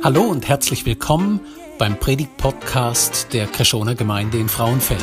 Hallo 0.00 0.22
und 0.22 0.46
herzlich 0.48 0.86
willkommen 0.86 1.40
beim 1.76 1.98
Predigt-Podcast 1.98 3.32
der 3.32 3.48
Kreschoner 3.48 3.96
Gemeinde 3.96 4.38
in 4.38 4.48
Frauenfeld. 4.48 5.02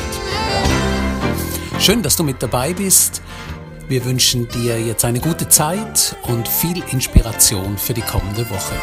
Schön, 1.79 2.01
dass 2.01 2.15
du 2.15 2.23
mit 2.23 2.41
dabei 2.41 2.73
bist. 2.73 3.21
Wir 3.89 4.05
wünschen 4.05 4.47
dir 4.47 4.79
jetzt 4.79 5.03
eine 5.03 5.19
gute 5.19 5.49
Zeit 5.49 6.15
und 6.29 6.47
viel 6.47 6.81
Inspiration 6.93 7.77
für 7.77 7.93
die 7.93 8.03
kommende 8.03 8.49
Woche. 8.49 8.75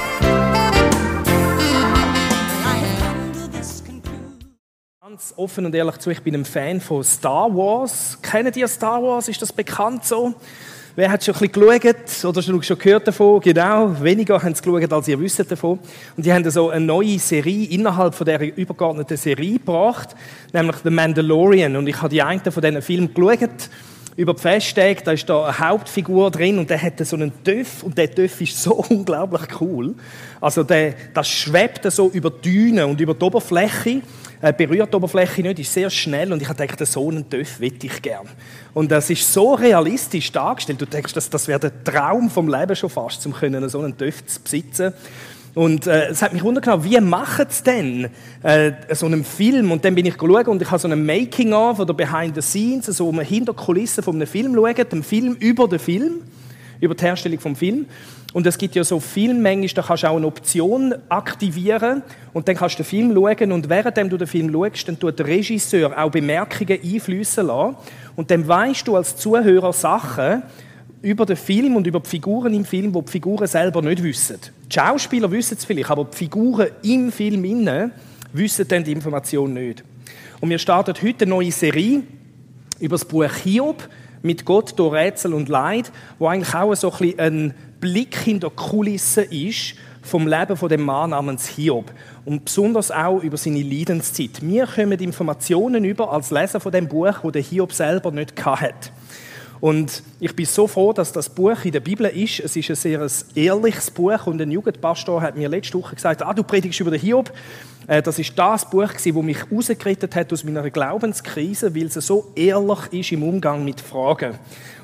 Ganz 5.00 5.32
offen 5.36 5.64
und 5.64 5.74
ehrlich 5.74 5.96
zu, 5.96 6.10
ich 6.10 6.22
bin 6.22 6.34
ein 6.34 6.44
Fan 6.44 6.82
von 6.82 7.02
Star 7.04 7.48
Wars. 7.56 8.18
Kennen 8.20 8.52
ihr 8.54 8.68
Star 8.68 9.02
Wars? 9.02 9.28
Ist 9.28 9.40
das 9.40 9.52
bekannt 9.52 10.04
so? 10.04 10.34
Wer 10.94 11.10
hat 11.10 11.24
schon 11.24 11.34
ein 11.34 11.50
bisschen 11.50 11.80
geschaut 11.80 12.24
oder 12.26 12.42
schon, 12.42 12.78
gehört 12.78 13.08
davon? 13.08 13.40
Genau, 13.40 13.96
weniger 14.02 14.42
haben 14.42 14.52
es 14.52 14.60
geschaut, 14.60 14.92
als 14.92 15.08
ihr 15.08 15.18
wisst 15.18 15.50
davon. 15.50 15.78
Und 16.18 16.26
die 16.26 16.30
haben 16.30 16.48
so 16.50 16.68
eine 16.68 16.84
neue 16.84 17.18
Serie 17.18 17.66
innerhalb 17.70 18.14
von 18.14 18.26
dieser 18.26 18.42
übergeordneten 18.42 19.16
Serie 19.16 19.54
gebracht, 19.54 20.10
nämlich 20.52 20.76
The 20.84 20.90
Mandalorian. 20.90 21.76
Und 21.76 21.86
ich 21.86 21.96
habe 21.96 22.10
die 22.10 22.20
einen 22.20 22.42
von 22.42 22.62
diesen 22.62 22.82
Filmen 22.82 23.14
geschaut 23.14 23.70
über 24.16 24.34
die 24.34 24.42
Festtage, 24.42 24.98
da 25.02 25.12
ist 25.12 25.26
da 25.30 25.46
eine 25.46 25.58
Hauptfigur 25.58 26.30
drin 26.30 26.58
und 26.58 26.68
der 26.68 26.82
hat 26.82 26.98
so 27.06 27.16
einen 27.16 27.32
Töff 27.42 27.82
und 27.82 27.96
der 27.96 28.14
Töff 28.14 28.42
ist 28.42 28.62
so 28.62 28.74
unglaublich 28.90 29.48
cool. 29.62 29.94
Also 30.42 30.62
der, 30.62 30.94
das 31.14 31.26
schwebt 31.26 31.90
so 31.90 32.10
über 32.10 32.28
die 32.28 32.50
Düne 32.50 32.86
und 32.86 33.00
über 33.00 33.14
die 33.14 33.24
Oberfläche 33.24 34.02
berührt 34.50 34.92
die 34.92 34.96
Oberfläche 34.96 35.42
nicht, 35.42 35.60
ist 35.60 35.72
sehr 35.72 35.88
schnell 35.88 36.32
und 36.32 36.42
ich 36.42 36.48
habe 36.48 36.66
gedacht, 36.66 36.84
so 36.84 37.08
einen 37.08 37.30
Töff 37.30 37.60
hätte 37.60 37.86
ich 37.86 38.02
gern. 38.02 38.26
Und 38.74 38.90
das 38.90 39.08
ist 39.08 39.32
so 39.32 39.54
realistisch 39.54 40.32
dargestellt, 40.32 40.80
du 40.80 40.86
denkst, 40.86 41.12
das, 41.12 41.30
das 41.30 41.46
wäre 41.46 41.60
der 41.60 41.84
Traum 41.84 42.28
vom 42.28 42.48
Leben 42.48 42.74
schon 42.74 42.90
fast, 42.90 43.26
können 43.38 43.68
so 43.68 43.80
einen 43.80 43.96
Töff 43.96 44.26
zu 44.26 44.40
besitzen. 44.40 44.92
Und 45.54 45.86
äh, 45.86 46.08
es 46.08 46.22
hat 46.22 46.32
mich 46.32 46.42
wundern 46.42 46.82
wie 46.82 46.98
machen 47.00 47.46
sie 47.50 47.62
denn 47.62 48.08
äh, 48.42 48.72
so 48.94 49.06
einen 49.06 49.22
Film? 49.22 49.70
Und 49.70 49.84
dann 49.84 49.94
bin 49.94 50.06
ich 50.06 50.16
geschaut 50.16 50.48
und 50.48 50.62
ich 50.62 50.70
habe 50.70 50.78
so 50.78 50.88
einen 50.88 51.04
Making-of 51.04 51.78
oder 51.78 51.92
Behind 51.92 52.34
the 52.34 52.40
Scenes, 52.40 52.86
so 52.86 53.10
eine 53.10 53.22
Hinterkulisse 53.22 54.02
von 54.02 54.16
einem 54.16 54.26
Film 54.26 54.54
geschaut, 54.54 54.92
einen 54.92 55.02
Film 55.02 55.34
über 55.34 55.68
den 55.68 55.78
Film, 55.78 56.22
über 56.82 56.94
die 56.96 57.04
Herstellung 57.04 57.38
vom 57.38 57.56
Film. 57.56 57.86
Und 58.32 58.46
es 58.46 58.58
gibt 58.58 58.74
ja 58.74 58.82
so 58.82 58.98
Filmmängisch, 58.98 59.72
da 59.72 59.82
kannst 59.82 60.02
du 60.02 60.08
auch 60.08 60.16
eine 60.16 60.26
Option 60.26 60.94
aktivieren 61.08 62.02
und 62.32 62.48
dann 62.48 62.56
kannst 62.56 62.78
du 62.78 62.82
den 62.82 62.88
Film 62.88 63.14
schauen 63.14 63.52
und 63.52 63.68
während 63.68 64.12
du 64.12 64.16
den 64.16 64.26
Film 64.26 64.52
schaust, 64.52 64.88
dann 64.88 64.98
tut 64.98 65.18
der 65.18 65.26
Regisseur 65.26 65.96
auch 65.96 66.10
Bemerkungen 66.10 66.78
einflüssen 66.82 67.46
lassen 67.46 67.76
und 68.16 68.30
dann 68.30 68.46
weißt 68.46 68.88
du 68.88 68.96
als 68.96 69.16
Zuhörer 69.16 69.72
Sachen 69.72 70.42
über 71.02 71.24
den 71.26 71.36
Film 71.36 71.76
und 71.76 71.86
über 71.86 72.00
die 72.00 72.08
Figuren 72.08 72.54
im 72.54 72.64
Film, 72.64 72.92
wo 72.94 73.00
die, 73.00 73.06
die 73.06 73.12
Figuren 73.12 73.46
selber 73.46 73.82
nicht 73.82 74.02
wissen. 74.02 74.38
Die 74.68 74.74
Schauspieler 74.74 75.30
wissen 75.30 75.56
es 75.58 75.64
vielleicht, 75.64 75.90
aber 75.90 76.04
die 76.04 76.16
Figuren 76.16 76.68
im 76.82 77.12
Film 77.12 77.44
innen 77.44 77.92
wissen 78.32 78.66
dann 78.66 78.82
die 78.82 78.92
Information 78.92 79.52
nicht. 79.52 79.84
Und 80.40 80.50
wir 80.50 80.58
starten 80.58 80.94
heute 81.00 81.24
eine 81.24 81.30
neue 81.30 81.52
Serie 81.52 82.02
über 82.80 82.94
das 82.94 83.04
Buch 83.04 83.32
Hiob 83.44 83.88
mit 84.22 84.44
Gott 84.44 84.78
durch 84.78 84.94
Rätsel 84.94 85.34
und 85.34 85.48
Leid, 85.48 85.92
wo 86.18 86.28
eigentlich 86.28 86.54
auch 86.54 86.74
so 86.74 86.90
ein, 86.92 86.98
bisschen 86.98 87.20
ein 87.20 87.54
Blick 87.80 88.16
hinter 88.16 88.50
die 88.50 88.56
Kulissen 88.56 89.24
ist 89.24 89.74
vom 90.02 90.26
Leben 90.26 90.56
von 90.56 90.68
dem 90.68 90.82
Mann 90.82 91.10
namens 91.10 91.46
Hiob 91.46 91.92
und 92.24 92.44
besonders 92.44 92.90
auch 92.90 93.22
über 93.22 93.36
seine 93.36 93.62
Leidenszeit. 93.62 94.42
Wir 94.42 94.66
kommen 94.66 94.98
Informationen 94.98 95.84
über 95.84 96.12
als 96.12 96.30
Leser 96.30 96.60
von 96.60 96.72
dem 96.72 96.88
Buch, 96.88 97.14
wo 97.22 97.30
der 97.30 97.42
Hiob 97.42 97.72
selber 97.72 98.10
nicht 98.10 98.44
hat. 98.44 98.92
Und 99.62 100.02
ich 100.18 100.34
bin 100.34 100.44
so 100.44 100.66
froh, 100.66 100.92
dass 100.92 101.12
das 101.12 101.28
Buch 101.28 101.64
in 101.64 101.70
der 101.70 101.78
Bibel 101.78 102.06
ist. 102.06 102.40
Es 102.40 102.56
ist 102.56 102.68
ein 102.68 102.74
sehr 102.74 103.08
ehrliches 103.36 103.92
Buch 103.92 104.26
und 104.26 104.42
ein 104.42 104.50
Jugendpastor 104.50 105.22
hat 105.22 105.36
mir 105.36 105.48
letzte 105.48 105.78
Woche 105.78 105.94
gesagt, 105.94 106.20
ah, 106.20 106.34
du 106.34 106.42
predigst 106.42 106.80
über 106.80 106.90
den 106.90 106.98
Hiob. 106.98 107.32
Äh, 107.86 108.02
das 108.02 108.18
ist 108.18 108.36
das 108.36 108.68
Buch, 108.68 108.92
das 108.92 109.06
mich 109.06 109.38
rausgerettet 109.52 110.16
hat 110.16 110.32
aus 110.32 110.42
meiner 110.42 110.68
Glaubenskrise, 110.68 111.76
weil 111.76 111.86
es 111.86 111.94
so 111.94 112.32
ehrlich 112.34 112.80
ist 112.90 113.12
im 113.12 113.22
Umgang 113.22 113.64
mit 113.64 113.80
Fragen. 113.80 114.36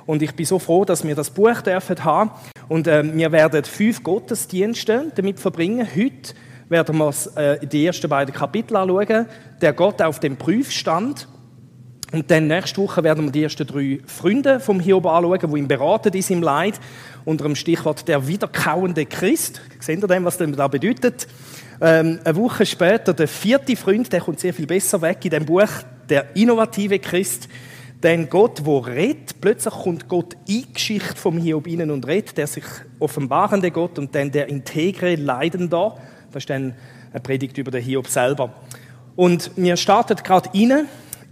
Und 0.06 0.22
ich 0.22 0.32
bin 0.32 0.46
so 0.46 0.60
froh, 0.60 0.84
dass 0.84 1.04
wir 1.04 1.16
das 1.16 1.30
Buch 1.30 1.60
dürfen 1.60 2.04
haben. 2.04 2.30
Und 2.68 2.86
äh, 2.86 3.02
wir 3.02 3.32
werden 3.32 3.64
fünf 3.64 4.04
Gottesdienste 4.04 5.10
damit 5.12 5.40
verbringen. 5.40 5.88
Heute 5.92 6.34
werden 6.68 6.98
wir 6.98 7.12
äh, 7.34 7.66
die 7.66 7.84
ersten 7.84 8.08
beiden 8.08 8.32
Kapitel 8.32 8.76
anschauen. 8.76 9.26
Der 9.60 9.72
Gott 9.72 10.00
auf 10.00 10.20
dem 10.20 10.36
Prüfstand. 10.36 11.26
Und 12.10 12.30
dann 12.30 12.46
nächste 12.46 12.80
Woche 12.80 13.04
werden 13.04 13.26
wir 13.26 13.32
die 13.32 13.42
ersten 13.42 13.66
drei 13.66 14.00
Freunde 14.06 14.60
vom 14.60 14.80
Hiob 14.80 15.04
anschauen, 15.04 15.38
die 15.52 15.58
ihm 15.58 15.68
beraten 15.68 16.12
in 16.14 16.22
seinem 16.22 16.42
Leid. 16.42 16.80
Unter 17.26 17.44
dem 17.44 17.54
Stichwort 17.54 18.08
der 18.08 18.26
wiederkauende 18.26 19.04
Christ. 19.04 19.60
Seht 19.78 20.02
ihr 20.02 20.08
denn, 20.08 20.24
was 20.24 20.38
das 20.38 20.50
da 20.52 20.68
bedeutet? 20.68 21.28
Ähm, 21.80 22.18
eine 22.24 22.36
Woche 22.36 22.64
später 22.64 23.12
der 23.12 23.28
vierte 23.28 23.76
Freund, 23.76 24.10
der 24.10 24.20
kommt 24.20 24.40
sehr 24.40 24.54
viel 24.54 24.66
besser 24.66 25.02
weg 25.02 25.18
in 25.24 25.30
dem 25.30 25.44
Buch, 25.44 25.68
der 26.08 26.34
innovative 26.34 26.98
Christ. 26.98 27.48
Denn 28.02 28.30
Gott, 28.30 28.64
wo 28.64 28.78
redet, 28.78 29.40
plötzlich 29.40 29.74
kommt 29.74 30.08
Gott 30.08 30.34
in 30.46 30.62
die 30.62 30.72
Geschichte 30.72 31.16
vom 31.16 31.36
Hiob 31.36 31.66
innen 31.66 31.90
und 31.90 32.06
redet, 32.06 32.38
der 32.38 32.46
sich 32.46 32.64
offenbarende 33.00 33.70
Gott 33.70 33.98
und 33.98 34.14
dann 34.14 34.30
der 34.30 34.48
integre 34.48 35.16
Leidende. 35.16 35.92
Das 36.32 36.42
ist 36.42 36.50
dann 36.50 36.74
eine 37.10 37.20
Predigt 37.20 37.58
über 37.58 37.70
den 37.70 37.82
Hiob 37.82 38.06
selber. 38.06 38.54
Und 39.14 39.50
wir 39.56 39.76
starten 39.76 40.16
gerade 40.16 40.48
rein 40.54 40.86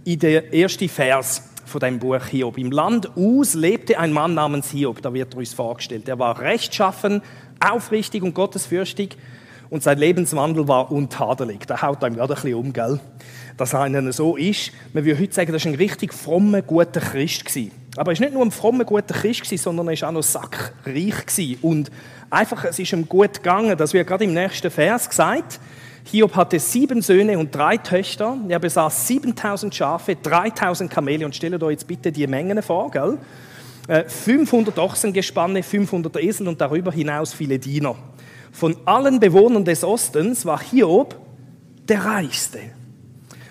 in 0.07 0.19
den 0.19 0.53
ersten 0.53 0.87
Vers 0.87 1.43
von 1.65 1.81
dem 1.81 1.99
Buch 1.99 2.23
Hiob. 2.27 2.57
Im 2.57 2.71
Land 2.71 3.11
Us 3.17 3.55
lebte 3.55 3.99
ein 3.99 4.13
Mann 4.13 4.35
namens 4.35 4.71
Hiob, 4.71 5.01
da 5.01 5.13
wird 5.13 5.33
er 5.33 5.39
uns 5.39 5.53
vorgestellt. 5.53 6.07
Er 6.07 6.17
war 6.17 6.39
rechtschaffen, 6.39 7.21
aufrichtig 7.59 8.23
und 8.23 8.33
gottesfürchtig 8.33 9.17
und 9.69 9.83
sein 9.83 9.97
Lebenswandel 9.97 10.65
war 10.69 10.93
untadelig. 10.93 11.67
Da 11.67 11.81
haut 11.81 12.01
einem 12.05 12.15
gerade 12.15 12.35
ein 12.35 12.41
bisschen 12.41 12.53
um, 12.53 12.71
gell? 12.71 13.01
dass 13.57 13.75
einer 13.75 14.13
so 14.13 14.37
ist. 14.37 14.71
Man 14.93 15.03
würde 15.03 15.19
heute 15.19 15.33
sagen, 15.33 15.51
das 15.51 15.65
war 15.65 15.73
ein 15.73 15.75
richtig 15.75 16.13
frommer, 16.13 16.61
guter 16.61 17.01
Christ. 17.01 17.43
Gewesen. 17.43 17.71
Aber 17.97 18.13
er 18.13 18.17
war 18.17 18.25
nicht 18.25 18.33
nur 18.33 18.45
ein 18.45 18.51
frommer, 18.51 18.85
guter 18.85 19.13
Christ, 19.13 19.41
gewesen, 19.41 19.61
sondern 19.61 19.89
er 19.89 19.99
war 19.99 20.09
auch 20.09 20.13
noch 20.13 20.23
sackreich. 20.23 21.25
Gewesen. 21.25 21.57
Und 21.63 21.91
einfach, 22.29 22.63
es 22.63 22.79
ist 22.79 22.93
ihm 22.93 23.09
gut 23.09 23.33
gegangen. 23.33 23.75
Das 23.75 23.93
wird 23.93 24.07
gerade 24.07 24.23
im 24.23 24.33
nächsten 24.33 24.71
Vers 24.71 25.09
gesagt. 25.09 25.59
Hiob 26.09 26.37
hatte 26.37 26.57
sieben 26.57 27.01
Söhne 27.01 27.37
und 27.37 27.53
drei 27.53 27.75
Töchter. 27.75 28.37
Er 28.47 28.59
besaß 28.59 29.07
7000 29.07 29.75
Schafe, 29.75 30.15
3000 30.15 30.89
Kamele. 30.89 31.25
Und 31.25 31.35
stellt 31.35 31.61
euch 31.61 31.71
jetzt 31.71 31.87
bitte 31.87 32.13
die 32.13 32.25
Mengen 32.27 32.61
vor, 32.63 32.89
gell? 32.91 33.17
500 34.07 34.77
äh, 34.77 34.79
Ochsengespanne, 34.79 35.63
500 35.63 36.15
Esel 36.17 36.47
und 36.47 36.61
darüber 36.61 36.93
hinaus 36.93 37.33
viele 37.33 37.59
Diener. 37.59 37.95
Von 38.53 38.77
allen 38.85 39.19
Bewohnern 39.19 39.65
des 39.65 39.83
Ostens 39.83 40.45
war 40.45 40.61
Hiob 40.61 41.15
der 41.89 42.05
Reichste. 42.05 42.59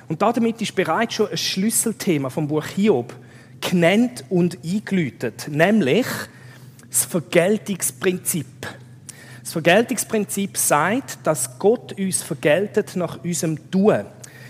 Und 0.09 0.23
damit 0.23 0.61
ist 0.63 0.75
bereits 0.75 1.15
schon 1.15 1.29
ein 1.29 1.37
Schlüsselthema 1.37 2.31
vom 2.31 2.49
Buch 2.49 2.67
Hiob 2.67 3.15
genannt 3.61 4.25
und 4.31 4.59
eingeläutet, 4.65 5.49
nämlich 5.51 6.07
das 6.89 7.05
Vergeltungsprinzip. 7.05 8.47
Das 9.47 9.53
Vergeltungsprinzip 9.53 10.59
sagt, 10.59 11.19
dass 11.23 11.57
Gott 11.61 11.97
uns 11.97 12.21
vergeltet 12.21 12.97
nach 12.97 13.23
unserem 13.23 13.71
Tun. 13.71 14.05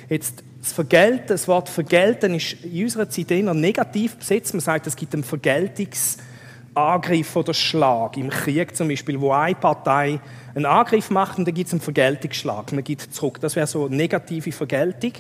Jetzt 0.09 0.43
das 0.59 0.73
Vergelten, 0.73 1.27
das 1.29 1.47
Wort 1.47 1.69
Vergelten 1.69 2.33
ist 2.33 2.65
in 2.65 2.84
unserer 2.84 3.11
Zeit 3.11 3.31
eher 3.31 3.53
negativ 3.53 4.17
besetzt. 4.17 4.55
Man 4.55 4.62
sagt, 4.62 4.87
es 4.87 4.97
gibt 4.97 5.12
einen 5.12 5.23
Vergeltungsangriff 5.23 7.37
oder 7.37 7.53
Schlag. 7.53 8.17
Im 8.17 8.31
Krieg 8.31 8.75
zum 8.75 8.89
Beispiel, 8.89 9.21
wo 9.21 9.33
eine 9.33 9.55
Partei 9.55 10.19
einen 10.55 10.65
Angriff 10.65 11.11
macht 11.11 11.37
und 11.37 11.47
dann 11.47 11.55
gibt 11.55 11.67
es 11.67 11.75
einen 11.75 11.83
Vergeltungsschlag. 11.83 12.73
Man 12.73 12.83
gibt 12.83 13.03
zurück. 13.03 13.39
Das 13.43 13.55
wäre 13.55 13.67
so 13.67 13.84
eine 13.84 13.97
negative 13.97 14.51
Vergeltung. 14.51 15.13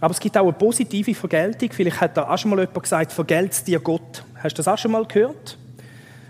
Aber 0.00 0.12
es 0.12 0.20
gibt 0.20 0.38
auch 0.38 0.44
eine 0.44 0.52
positive 0.52 1.12
Vergeltung. 1.12 1.70
Vielleicht 1.72 2.00
hat 2.00 2.16
da 2.16 2.30
auch 2.30 2.38
schon 2.38 2.52
mal 2.52 2.60
jemand 2.60 2.84
gesagt, 2.84 3.10
vergelt's 3.10 3.64
dir 3.64 3.80
Gott. 3.80 4.22
Hast 4.36 4.52
du 4.52 4.58
das 4.58 4.68
auch 4.68 4.78
schon 4.78 4.92
mal 4.92 5.04
gehört? 5.04 5.58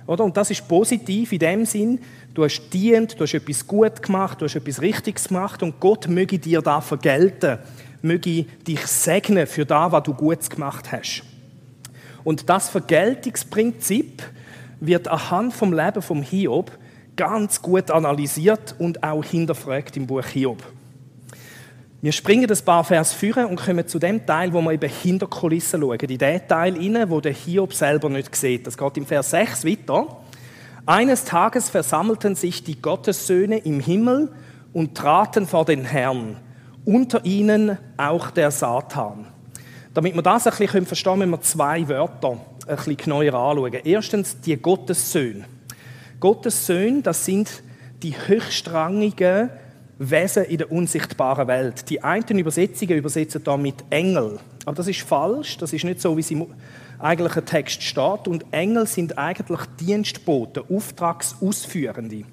Oder? 0.07 0.25
Und 0.25 0.37
das 0.37 0.51
ist 0.51 0.67
positiv 0.67 1.33
in 1.33 1.39
dem 1.39 1.67
Sinn, 1.67 2.01
du 2.35 2.45
hast 2.45 2.69
dient, 2.71 3.19
du 3.19 3.25
hast 3.25 3.35
etwas 3.35 3.67
gut 3.67 4.03
gemacht, 4.03 4.41
du 4.41 4.45
hast 4.45 4.57
etwas 4.57 4.83
Richtiges 4.83 5.29
gemacht 5.29 5.63
und 5.63 5.81
Gott 5.81 6.09
möge 6.09 6.39
dir 6.39 6.61
da 6.61 6.81
vergelten, 6.81 7.59
möge 8.03 8.45
dich 8.67 8.87
segnen 8.87 9.47
für 9.47 9.65
das, 9.65 9.93
was 9.93 10.03
du 10.03 10.13
gut 10.13 10.51
gemacht 10.51 10.93
hast. 10.93 11.23
Und 12.25 12.49
das 12.49 12.69
Vergeltungsprinzip 12.69 14.23
wird 14.81 15.09
anhand 15.09 15.55
vom 15.55 15.73
Leben 15.73 16.03
vom 16.03 16.23
Hiob 16.23 16.73
ganz 17.17 17.63
gut 17.63 17.91
analysiert 17.91 18.75
und 18.79 19.03
auch 19.03 19.25
hinterfragt 19.25 19.97
im 19.97 20.07
Buch 20.07 20.27
Hiob. 20.27 20.63
Wir 22.03 22.13
springen 22.13 22.51
ein 22.51 22.65
paar 22.65 22.85
Vers 22.85 23.15
führen 23.15 23.47
und 23.47 23.57
kommen 23.57 23.87
zu 23.87 23.99
dem 23.99 24.27
Teil, 24.27 24.53
wo 24.53 24.61
wir 24.61 24.73
eben 24.73 24.91
hinter 24.91 25.27
Kulissen 25.27 25.81
schauen. 25.81 25.99
In 25.99 26.19
den 26.19 26.49
Teil 26.49 26.75
rein, 26.75 27.09
wo 27.09 27.21
der 27.21 27.33
Hiob 27.33 27.73
selber 27.73 28.11
nicht 28.11 28.35
sieht. 28.37 28.67
Das 28.67 28.77
geht 28.77 28.97
im 28.99 29.07
Vers 29.07 29.31
6 29.31 29.65
weiter. 29.65 30.24
Eines 30.87 31.25
Tages 31.25 31.71
versammelten 31.71 32.35
sich 32.35 32.63
die 32.63 32.81
Gottessöhne 32.81 33.57
im 33.57 33.81
Himmel 33.81 34.31
und 34.75 34.95
traten 34.95 35.47
vor 35.47 35.65
den 35.65 35.83
Herrn. 35.83 36.37
Unter 36.85 37.25
ihnen 37.25 37.79
auch 37.97 38.31
der 38.31 38.51
Satan. 38.51 39.25
Damit 39.95 40.15
wir 40.15 40.21
das 40.21 40.47
ein 40.47 40.53
bisschen 40.59 40.85
verstehen 40.85 41.21
können, 41.21 41.31
müssen 41.31 41.43
wir 41.43 41.49
zwei 41.49 41.89
Wörter 41.89 42.37
ein 42.67 42.77
bisschen 42.77 42.97
genauer 42.99 43.33
anschauen. 43.33 43.81
Erstens 43.83 44.39
die 44.41 44.57
Gottessöhne. 44.57 45.47
Gottessöhne, 46.21 47.01
das 47.01 47.25
sind 47.25 47.63
die 48.03 48.15
höchstrangigen 48.27 49.49
Wesen 49.99 50.45
in 50.45 50.59
der 50.59 50.71
unsichtbaren 50.71 51.49
Welt. 51.49 51.89
Die 51.89 52.03
einen 52.03 52.39
Übersetzungen 52.39 52.99
übersetzen 52.99 53.43
da 53.43 53.57
mit 53.57 53.77
Engel. 53.89 54.39
Aber 54.67 54.77
das 54.77 54.89
ist 54.89 55.01
falsch. 55.01 55.57
Das 55.57 55.73
ist 55.73 55.85
nicht 55.85 56.03
so, 56.03 56.15
wie 56.15 56.21
es 56.21 56.31
im 56.31 56.47
eigentlichen 56.99 57.45
Text 57.45 57.83
steht. 57.83 58.29
Und 58.29 58.45
Engel 58.51 58.87
sind 58.87 59.19
eigentlich 59.19 59.61
Dienstboten, 59.81 60.65
Auftragsausführende. 60.69 62.25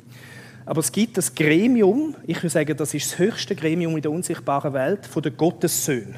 Aber 0.66 0.80
es 0.80 0.92
gibt 0.92 1.18
das 1.18 1.34
Gremium, 1.34 2.16
ich 2.28 2.38
würde 2.38 2.50
sagen, 2.50 2.78
das 2.78 2.94
ist 2.94 3.12
das 3.12 3.20
höchste 3.20 3.56
Gremium 3.56 3.96
in 3.96 4.02
der 4.02 4.12
unsichtbaren 4.12 4.74
Welt, 4.74 5.06
von 5.06 5.24
den 5.24 5.36
Gottessöhnen. 5.36 6.16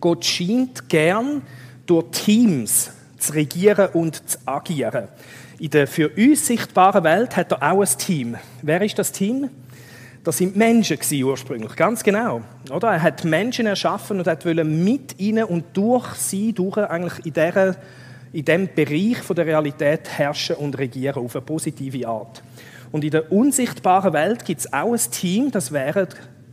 Gott 0.00 0.24
scheint 0.24 0.88
gern 0.88 1.42
durch 1.86 2.06
Teams 2.12 2.90
zu 3.18 3.32
regieren 3.32 3.88
und 3.92 4.28
zu 4.28 4.38
agieren. 4.46 5.08
In 5.58 5.70
der 5.70 5.86
für 5.86 6.08
uns 6.08 6.46
sichtbaren 6.46 7.04
Welt 7.04 7.36
hat 7.36 7.52
er 7.52 7.62
auch 7.72 7.82
ein 7.82 7.98
Team. 7.98 8.36
Wer 8.62 8.82
ist 8.82 8.98
das 8.98 9.12
Team? 9.12 9.48
Das 10.24 10.38
sind 10.38 10.54
Menschen 10.54 10.98
ursprünglich, 11.24 11.74
ganz 11.74 12.04
genau. 12.04 12.42
Oder? 12.70 12.92
Er 12.92 13.02
hat 13.02 13.24
Menschen 13.24 13.66
erschaffen 13.66 14.18
und 14.18 14.26
hat 14.28 14.44
mit 14.44 15.18
ihnen 15.18 15.44
und 15.44 15.64
durch 15.72 16.14
sie 16.14 16.52
durch 16.52 16.76
eigentlich 16.78 17.26
in, 17.26 17.32
dieser, 17.32 17.76
in 18.32 18.44
diesem 18.44 18.68
Bereich 18.72 19.18
von 19.18 19.34
der 19.34 19.46
Realität 19.46 20.08
herrschen 20.08 20.56
und 20.56 20.78
regieren 20.78 21.24
auf 21.24 21.34
eine 21.34 21.44
positive 21.44 22.06
Art. 22.06 22.40
Und 22.92 23.02
in 23.02 23.10
der 23.10 23.32
unsichtbaren 23.32 24.12
Welt 24.12 24.44
gibt 24.44 24.60
es 24.60 24.72
auch 24.72 24.92
ein 24.92 25.00
Team, 25.10 25.50
das 25.50 25.72
wäre 25.72 26.06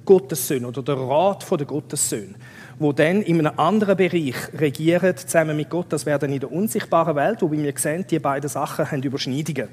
Gottes 0.04 0.48
Söhne 0.48 0.68
oder 0.68 0.81
der 0.81 0.95
Rat 0.95 1.45
der 1.51 1.68
Gottessöhne, 1.68 2.33
wo 2.80 2.92
dann 2.92 3.22
in 3.22 3.45
einem 3.45 3.60
anderen 3.60 3.98
Bereich 3.98 4.36
regieren 4.57 5.15
zusammen 5.15 5.56
mit 5.56 5.69
Gott. 5.69 5.88
Das 5.89 6.07
wäre 6.07 6.18
dann 6.18 6.33
in 6.33 6.39
der 6.39 6.51
unsichtbaren 6.51 7.15
Welt, 7.15 7.44
wo 7.44 7.51
wir 7.51 7.74
sehen, 7.75 8.06
die 8.10 8.18
beiden 8.18 8.50
Sachen 8.50 8.89
haben 8.89 9.04
Überschneidungen. 9.04 9.68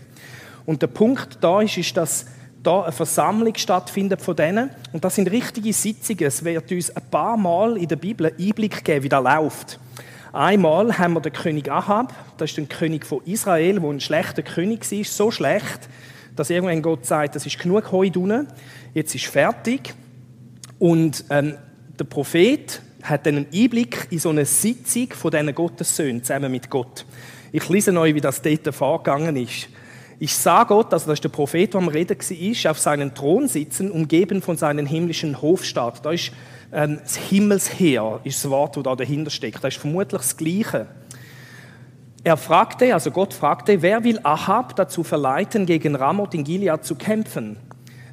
Und 0.66 0.82
der 0.82 0.88
Punkt 0.88 1.38
da 1.40 1.62
ist, 1.62 1.78
ist, 1.78 1.96
dass 1.96 2.26
da 2.66 2.82
eine 2.82 2.92
Versammlung 2.92 3.54
stattfindet 3.54 4.20
von 4.20 4.34
denen. 4.34 4.70
Und 4.92 5.04
das 5.04 5.14
sind 5.14 5.30
richtige 5.30 5.72
Sitzungen. 5.72 6.24
Es 6.24 6.44
wird 6.44 6.70
uns 6.72 6.90
ein 6.90 7.02
paar 7.10 7.36
Mal 7.36 7.76
in 7.76 7.88
der 7.88 7.96
Bibel 7.96 8.32
Einblick 8.38 8.84
geben, 8.84 9.04
wie 9.04 9.08
das 9.08 9.22
läuft. 9.22 9.78
Einmal 10.32 10.98
haben 10.98 11.14
wir 11.14 11.20
den 11.20 11.32
König 11.32 11.70
Ahab, 11.70 12.12
das 12.36 12.50
ist 12.50 12.58
der 12.58 12.66
König 12.66 13.06
von 13.06 13.22
Israel, 13.24 13.80
der 13.80 13.88
ein 13.88 14.00
schlechter 14.00 14.42
König 14.42 14.90
war, 14.90 15.04
so 15.04 15.30
schlecht, 15.30 15.88
dass 16.34 16.50
irgendwann 16.50 16.82
Gott 16.82 17.06
sagt, 17.06 17.36
das 17.36 17.46
ist 17.46 17.58
genug 17.58 17.90
Heu 17.90 18.10
drinnen, 18.10 18.46
jetzt 18.92 19.14
ist 19.14 19.24
fertig. 19.24 19.94
Und 20.78 21.24
ähm, 21.30 21.54
der 21.98 22.04
Prophet 22.04 22.82
hat 23.02 23.24
dann 23.24 23.36
einen 23.36 23.46
Einblick 23.54 24.08
in 24.10 24.18
so 24.18 24.28
eine 24.28 24.44
Sitzung 24.44 25.08
von 25.14 25.30
diesen 25.30 25.54
Gottessöhnen 25.54 26.22
zusammen 26.22 26.52
mit 26.52 26.68
Gott. 26.68 27.06
Ich 27.52 27.66
lese 27.70 27.98
euch, 27.98 28.14
wie 28.14 28.20
das 28.20 28.42
dort 28.42 28.74
vorgegangen 28.74 29.36
ist. 29.36 29.68
Ich 30.18 30.34
sah 30.34 30.64
Gott, 30.64 30.94
also 30.94 31.06
das 31.06 31.14
ist 31.14 31.24
der 31.24 31.28
Prophet, 31.28 31.74
der 31.74 31.80
am 31.80 31.88
Reden 31.88 32.16
war, 32.18 32.70
auf 32.70 32.78
seinen 32.78 33.14
Thron 33.14 33.48
sitzen, 33.48 33.90
umgeben 33.90 34.40
von 34.40 34.56
seinem 34.56 34.86
himmlischen 34.86 35.42
Hofstaat. 35.42 36.04
Da 36.04 36.12
ist 36.12 36.32
ähm, 36.72 36.98
das 37.02 37.16
Himmelsheer, 37.16 38.20
ist 38.24 38.42
das 38.42 38.50
Wort, 38.50 38.76
das 38.76 38.82
da 38.82 38.96
dahinter 38.96 39.30
steckt. 39.30 39.62
Das 39.62 39.74
ist 39.74 39.80
vermutlich 39.80 40.22
das 40.22 40.36
Gleiche. 40.36 40.86
Er 42.24 42.38
fragte, 42.38 42.94
also 42.94 43.10
Gott 43.10 43.34
fragte, 43.34 43.82
wer 43.82 44.04
will 44.04 44.18
Ahab 44.22 44.74
dazu 44.74 45.04
verleiten, 45.04 45.66
gegen 45.66 45.94
Ramoth 45.94 46.34
in 46.34 46.44
Gilead 46.44 46.82
zu 46.82 46.94
kämpfen? 46.94 47.58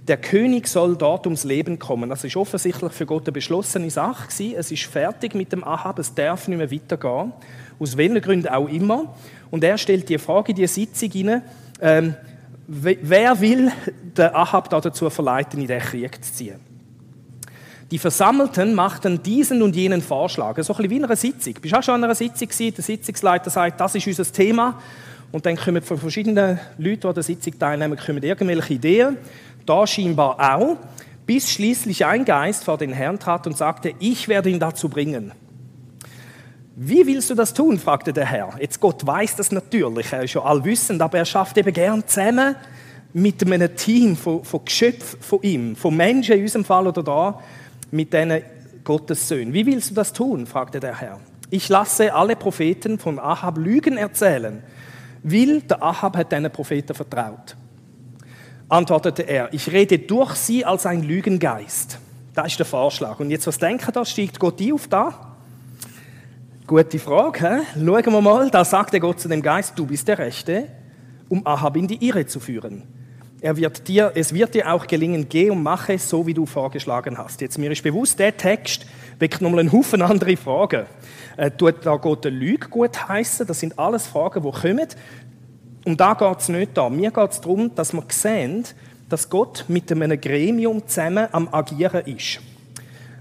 Der 0.08 0.18
König 0.18 0.68
soll 0.68 0.98
dort 0.98 1.26
ums 1.26 1.46
Leben 1.46 1.80
kommen. 1.80 2.10
Das 2.10 2.26
ist 2.26 2.36
offensichtlich 2.36 2.92
für 2.92 3.06
Gott 3.06 3.24
eine 3.26 3.32
beschlossene 3.32 3.90
Sache 3.90 4.28
gewesen. 4.28 4.56
Es 4.58 4.70
ist 4.70 4.84
fertig 4.84 5.34
mit 5.34 5.54
dem 5.54 5.64
Ahab, 5.64 5.98
es 6.00 6.14
darf 6.14 6.50
nicht 6.50 6.58
mehr 6.58 6.70
weitergehen. 6.70 7.32
Aus 7.80 7.96
welchen 7.96 8.20
Gründen 8.20 8.50
auch 8.50 8.68
immer. 8.68 9.16
Und 9.50 9.64
er 9.64 9.78
stellt 9.78 10.10
die 10.10 10.18
Frage 10.18 10.52
in 10.52 10.58
die 10.58 10.68
Sitzung 10.68 11.10
hinein, 11.10 11.42
ähm, 11.84 12.16
wer 12.66 13.40
will 13.42 13.72
den 14.18 14.34
Ahab 14.34 14.70
dazu 14.70 15.10
verleiten, 15.10 15.62
in 15.62 15.68
den 15.68 15.82
Krieg 15.82 16.24
zu 16.24 16.34
ziehen? 16.34 16.60
Die 17.92 18.00
Versammelten 18.00 18.74
machten 18.74 19.22
diesen 19.22 19.62
und 19.62 19.76
jenen 19.76 20.02
Vorschlag. 20.02 20.56
So 20.64 20.74
ein 20.74 20.78
bisschen 20.78 20.90
wie 20.90 20.96
in 20.96 21.06
einer 21.06 21.16
Sitzung. 21.16 21.54
Bist 21.62 21.74
du 21.74 21.78
auch 21.78 21.84
schon 21.84 21.96
an 21.96 22.04
einer 22.06 22.16
Sitzung 22.16 22.48
gewesen? 22.48 22.76
Der 22.76 22.84
Sitzungsleiter 22.84 23.50
sagt, 23.50 23.80
das 23.80 23.94
ist 23.96 24.08
unser 24.08 24.24
Thema. 24.24 24.80
Und 25.32 25.46
dann 25.46 25.58
kommen 25.58 25.82
von 25.82 25.98
verschiedenen 25.98 26.60
Leuten, 26.78 27.02
die 27.02 27.08
an 27.08 27.14
der 27.14 27.24
Sitzung 27.24 27.60
teilnehmen, 27.60 28.00
kommen 28.04 28.24
irgendwelche 28.24 28.74
Ideen. 28.74 29.18
Da 29.66 29.86
scheinbar 29.86 30.40
auch. 30.40 30.78
Bis 31.26 31.52
schließlich 31.52 32.06
ein 32.06 32.26
Geist 32.26 32.64
vor 32.64 32.78
den 32.78 32.94
Herrn 32.94 33.20
trat 33.20 33.46
und 33.46 33.58
sagte, 33.58 33.94
ich 34.00 34.28
werde 34.28 34.50
ihn 34.50 34.60
dazu 34.60 34.90
bringen. 34.90 35.32
Wie 36.76 37.06
willst 37.06 37.30
du 37.30 37.36
das 37.36 37.54
tun? 37.54 37.78
fragte 37.78 38.14
der 38.14 38.26
Herr. 38.26 38.56
Jetzt 38.60 38.80
Gott 38.80 39.06
weiß 39.06 39.36
das 39.36 39.52
natürlich, 39.52 40.12
er 40.12 40.24
ist 40.24 40.32
schon 40.32 40.42
allwissend, 40.42 41.02
aber 41.04 41.20
er 41.20 41.26
schafft 41.26 41.56
eben 41.60 41.72
gern 41.72 42.04
zusammen 42.08 42.56
mit 43.14 43.46
einem 43.46 43.76
Team 43.76 44.16
von, 44.16 44.44
von 44.44 44.66
Geschöpfen 44.66 45.20
von 45.22 45.40
ihm, 45.44 45.76
von 45.76 45.96
Menschen 45.96 46.36
in 46.36 46.42
unserem 46.42 46.66
Fall 46.66 46.88
oder 46.88 47.04
da, 47.04 47.40
mit 47.92 48.12
diesen 48.12 48.42
Gottes 48.84 49.28
Söhnen. 49.28 49.54
Wie 49.54 49.68
willst 49.68 49.92
du 49.92 49.94
das 49.94 50.14
tun? 50.14 50.48
fragte 50.48 50.80
der 50.80 51.00
Herr. 51.00 51.20
Ich 51.52 51.70
lasse 51.70 52.12
alle 52.12 52.36
Propheten 52.36 52.98
von 52.98 53.20
Ahab 53.20 53.60
Lügen 53.60 53.98
erzählen, 53.98 54.64
weil 55.22 55.62
der 55.62 55.84
Ahab 55.84 56.18
hat 56.18 56.32
diesen 56.32 56.50
Propheten 56.50 56.96
vertraut. 56.96 57.56
Antwortete 58.68 59.22
er, 59.22 59.54
ich 59.54 59.72
rede 59.72 60.00
durch 60.00 60.34
sie 60.34 60.66
als 60.66 60.88
ein 60.88 61.04
Lügengeist. 61.04 62.00
Das 62.34 62.48
ist 62.48 62.58
der 62.58 62.66
Vorschlag. 62.66 63.20
Und 63.20 63.30
jetzt, 63.30 63.46
was 63.46 63.60
denken 63.60 63.92
da? 63.94 64.04
Steigt 64.04 64.40
Gott 64.40 64.60
die 64.60 64.74
auf 64.74 64.88
da? 64.88 65.33
Gute 66.66 66.98
Frage. 66.98 67.66
He? 67.76 67.86
Schauen 67.86 68.14
wir 68.14 68.22
mal. 68.22 68.50
Da 68.50 68.64
sagte 68.64 68.98
Gott 69.02 69.20
zu 69.20 69.28
dem 69.28 69.42
Geist, 69.42 69.74
du 69.76 69.86
bist 69.86 70.08
der 70.08 70.18
Rechte, 70.18 70.70
um 71.28 71.46
Ahab 71.46 71.76
in 71.76 71.90
die 71.90 72.08
Irre 72.08 72.26
zu 72.26 72.40
führen. 72.40 72.84
Er 73.42 73.58
wird 73.58 73.86
dir, 73.86 74.14
es 74.16 74.34
wird 74.34 74.56
dir 74.56 74.72
auch 74.72 74.88
gelingen, 74.88 75.28
geh 75.28 75.50
und 75.50 75.62
mache 75.62 75.98
so, 76.00 76.26
wie 76.26 76.34
du 76.34 76.46
vorgeschlagen 76.46 77.18
hast. 77.18 77.42
Jetzt 77.42 77.58
mir 77.58 77.70
ist 77.70 77.84
bewusst, 77.84 78.18
der 78.18 78.38
Text 78.38 78.86
weckt 79.20 79.42
nochmal 79.42 79.60
einen 79.60 79.74
Haufen 79.74 80.02
andere 80.02 80.38
Fragen. 80.38 80.86
Äh, 81.36 81.52
tut 81.52 81.86
da 81.86 81.98
Gott 81.98 82.26
eine 82.26 82.38
Lüge 82.38 82.70
gut 82.70 83.10
heißen? 83.10 83.46
Das 83.46 83.60
sind 83.60 83.78
alles 83.78 84.08
Fragen, 84.08 84.42
die 84.42 84.62
kommen. 84.62 84.88
Um 85.84 85.98
da 85.98 86.14
geht 86.14 86.40
es 86.40 86.48
nicht 86.48 86.78
da. 86.78 86.90
Mir 86.90 87.12
geht 87.12 87.32
es 87.32 87.42
darum, 87.42 87.76
dass 87.76 87.92
wir 87.92 88.06
sehen, 88.08 88.64
dass 89.10 89.30
Gott 89.30 89.66
mit 89.68 89.92
einem 89.92 90.20
Gremium 90.20 90.88
zusammen 90.88 91.28
am 91.34 91.54
Agieren 91.54 92.06
ist. 92.06 92.40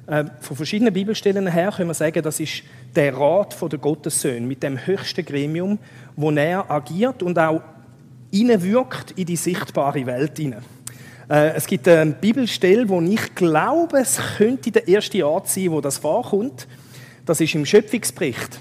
Äh, 0.07 0.25
von 0.41 0.57
verschiedenen 0.57 0.95
Bibelstellen 0.95 1.49
her 1.49 1.73
können 1.77 1.91
wir 1.91 1.95
sagen, 1.95 2.23
das 2.23 2.39
ist 2.39 2.63
der 2.95 3.17
Rat 3.17 3.57
der 3.61 3.79
Gottessöhne 3.79 4.47
mit 4.47 4.63
dem 4.63 4.87
höchsten 4.87 5.25
Gremium, 5.25 5.79
wo 6.17 6.31
er 6.31 6.71
agiert 6.71 7.23
und 7.23 7.39
auch 7.39 7.63
hineinwirkt 8.33 9.13
in 9.13 9.27
die 9.27 9.37
sichtbare 9.37 10.05
Welt 10.07 10.37
hinein. 10.39 10.63
Äh, 11.29 11.55
es 11.55 11.67
gibt 11.67 11.87
eine 11.89 12.13
Bibelstelle, 12.13 12.89
wo 12.89 13.01
ich 13.01 13.35
glaube, 13.35 13.99
es 13.99 14.19
könnte 14.37 14.71
der 14.71 14.89
erste 14.89 15.27
Ort 15.27 15.49
sein, 15.49 15.71
wo 15.71 15.81
das 15.81 15.99
vorkommt. 15.99 16.67
Das 17.25 17.41
ist 17.41 17.55
im 17.55 17.65
Schöpfungsbericht. 17.65 18.61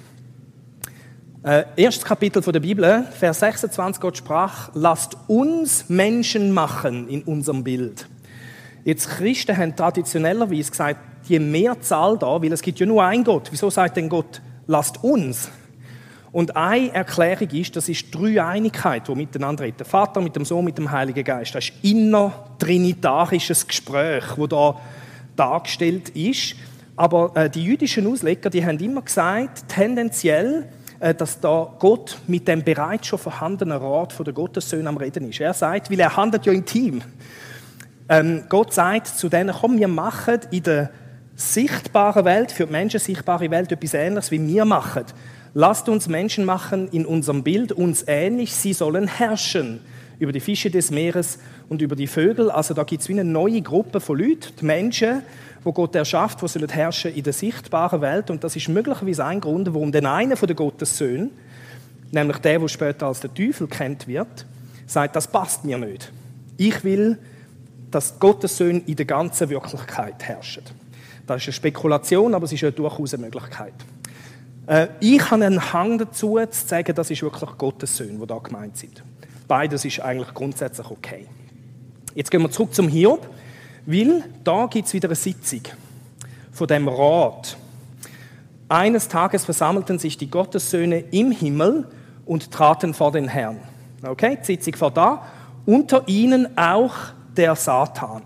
Äh, 1.44 1.64
erstes 1.76 2.06
Kapitel 2.06 2.42
der 2.42 2.60
Bibel, 2.60 3.04
Vers 3.18 3.40
26, 3.40 4.00
Gott 4.00 4.18
sprach, 4.18 4.70
lasst 4.76 5.18
uns 5.28 5.90
Menschen 5.90 6.52
machen 6.52 7.10
in 7.10 7.24
unserem 7.24 7.64
Bild. 7.64 8.08
Jetzt 8.84 9.10
Christen 9.10 9.58
haben 9.58 9.76
traditionellerweise 9.76 10.70
gesagt, 10.70 11.00
je 11.32 11.40
mehr 11.40 11.80
Zahl 11.80 12.18
da, 12.18 12.42
weil 12.42 12.52
es 12.52 12.62
gibt 12.62 12.80
ja 12.80 12.86
nur 12.86 13.04
einen 13.04 13.24
Gott. 13.24 13.48
Wieso 13.52 13.70
sagt 13.70 13.96
denn 13.96 14.10
Gott, 14.10 14.42
lasst 14.68 15.02
uns? 15.04 15.50
Und 16.34 16.56
eine 16.56 16.94
Erklärung 16.94 17.50
ist, 17.50 17.76
das 17.76 17.90
ist 17.90 18.06
die 18.06 18.12
Dreieinigkeit, 18.12 19.08
die 19.08 19.16
miteinander 19.16 19.64
redet. 19.64 19.80
Der 19.80 19.86
Vater 19.86 20.22
mit 20.22 20.36
dem 20.36 20.46
Sohn, 20.46 20.64
mit 20.64 20.78
dem 20.78 20.92
Heiligen 20.92 21.24
Geist. 21.24 21.56
Das 21.56 21.66
ist 21.66 21.74
innertrinitarisches 21.84 23.68
Gespräch, 23.68 24.24
wo 24.36 24.48
da 24.48 24.80
dargestellt 25.36 26.10
ist. 26.10 26.56
Aber 26.96 27.32
äh, 27.36 27.50
die 27.50 27.64
jüdischen 27.64 28.08
Ausleger, 28.08 28.50
die 28.50 28.66
haben 28.66 28.80
immer 28.80 29.02
gesagt, 29.02 29.68
tendenziell, 29.70 30.70
äh, 31.00 31.14
dass 31.14 31.40
da 31.40 31.74
Gott 31.80 32.18
mit 32.28 32.48
dem 32.48 32.64
bereits 32.64 33.08
schon 33.08 33.20
vorhandenen 33.20 33.78
Rat 33.78 34.14
von 34.14 34.26
der 34.26 34.34
Gottessöhne 34.34 34.88
am 34.88 34.98
Reden 34.98 35.30
ist. 35.30 35.40
Er 35.40 35.54
sagt, 35.54 35.92
weil 35.92 36.00
er 36.00 36.16
handelt 36.16 36.46
ja 36.46 36.54
im 36.54 36.66
Team. 36.66 37.02
Ähm, 38.08 38.44
Gott 38.50 38.74
sagt 38.74 39.08
zu 39.08 39.30
denen, 39.30 39.54
komm, 39.54 39.78
wir 39.78 39.88
machen 39.88 40.40
in 40.52 40.64
der 40.64 40.92
sichtbaren 41.42 42.26
Welt, 42.26 42.52
für 42.52 42.66
die 42.66 42.72
Menschen 42.72 43.00
sichtbare 43.00 43.50
Welt 43.50 43.72
etwas 43.72 43.94
Ähnliches, 43.94 44.32
wie 44.32 44.46
wir 44.48 44.66
machen. 44.66 45.06
Lasst 45.54 45.90
uns 45.90 46.08
Menschen 46.08 46.46
machen 46.46 46.88
in 46.92 47.06
unserem 47.06 47.44
Bild, 47.44 47.72
uns 47.72 48.06
ähnlich, 48.08 48.54
sie 48.54 48.74
sollen 48.74 49.08
herrschen 49.08 49.82
über 50.20 50.32
die 50.32 50.40
Fische 50.40 50.70
des 50.70 50.92
Meeres 50.92 51.40
und 51.68 51.82
über 51.82 51.96
die 51.96 52.08
Vögel. 52.08 52.52
Also 52.52 52.74
da 52.74 52.84
gibt 52.84 53.02
es 53.02 53.10
wie 53.10 53.14
eine 53.14 53.24
neue 53.24 53.62
Gruppe 53.62 54.00
von 54.00 54.20
Leuten, 54.20 54.54
die 54.60 54.66
Menschen, 54.66 55.24
wo 55.64 55.74
Gott 55.74 55.96
erschafft, 55.96 56.42
die 56.42 56.48
sollen 56.48 56.70
herrschen 56.70 57.14
in 57.14 57.24
der 57.24 57.34
sichtbaren 57.34 58.02
Welt. 58.02 58.30
Und 58.30 58.44
das 58.44 58.56
ist 58.56 58.70
möglicherweise 58.70 59.26
ein 59.26 59.42
Grund, 59.42 59.74
warum 59.74 59.92
den 59.92 60.06
einen 60.06 60.38
von 60.38 60.48
den 60.48 60.56
Gottessöhnen, 60.56 61.32
nämlich 62.12 62.38
der, 62.38 62.60
der 62.60 62.68
später 62.68 63.08
als 63.08 63.20
der 63.20 63.34
Teufel 63.34 63.68
kennt 63.68 64.08
wird, 64.08 64.46
sagt, 64.86 65.16
das 65.16 65.28
passt 65.28 65.66
mir 65.66 65.80
nicht. 65.80 66.12
Ich 66.56 66.84
will, 66.84 67.18
dass 67.90 68.20
Gottes 68.20 68.58
Söhne 68.58 68.84
in 68.86 68.96
der 68.96 69.06
ganzen 69.06 69.50
Wirklichkeit 69.50 70.24
herrschen. 70.24 70.64
Das 71.32 71.44
ist 71.44 71.48
eine 71.48 71.54
Spekulation, 71.54 72.34
aber 72.34 72.44
es 72.44 72.52
ist 72.52 72.60
ja 72.60 72.72
durchaus 72.72 73.14
eine 73.14 73.24
Möglichkeit. 73.24 73.74
Äh, 74.68 74.88
ich 75.00 75.32
habe 75.32 75.46
einen 75.46 75.72
Hang 75.72 75.98
dazu, 75.98 76.38
zu 76.50 76.68
sagen, 76.68 76.94
das 76.94 77.10
ist 77.10 77.22
wirklich 77.22 77.50
Gottes 77.58 77.96
Söhne, 77.96 78.20
die 78.20 78.28
da 78.28 78.38
gemeint 78.38 78.76
sind. 78.76 79.02
Beides 79.48 79.86
ist 79.86 80.02
eigentlich 80.02 80.34
grundsätzlich 80.34 80.92
okay. 80.92 81.28
Jetzt 82.16 82.32
gehen 82.32 82.42
wir 82.42 82.52
zurück 82.52 82.74
zum 82.74 82.90
Hiob. 82.90 83.30
Weil 83.86 84.26
da 84.44 84.66
gibt 84.66 84.88
es 84.88 84.94
wieder 84.94 85.08
eine 85.08 85.16
Sitzung 85.16 85.62
von 86.52 86.68
dem 86.68 86.90
Rat. 86.90 87.56
Eines 88.68 89.08
Tages 89.08 89.46
versammelten 89.46 90.00
sich 90.00 90.18
die 90.18 90.30
Gottessöhne 90.30 91.00
im 91.12 91.32
Himmel 91.32 91.88
und 92.26 92.52
traten 92.52 92.94
vor 92.94 93.14
den 93.14 93.30
Herrn. 93.30 93.58
Okay, 94.04 94.38
die 94.42 94.46
Sitzung 94.46 94.76
vor 94.76 94.92
da. 94.92 95.26
Unter 95.66 96.08
ihnen 96.08 96.58
auch 96.58 96.94
der 97.38 97.56
Satan. 97.56 98.22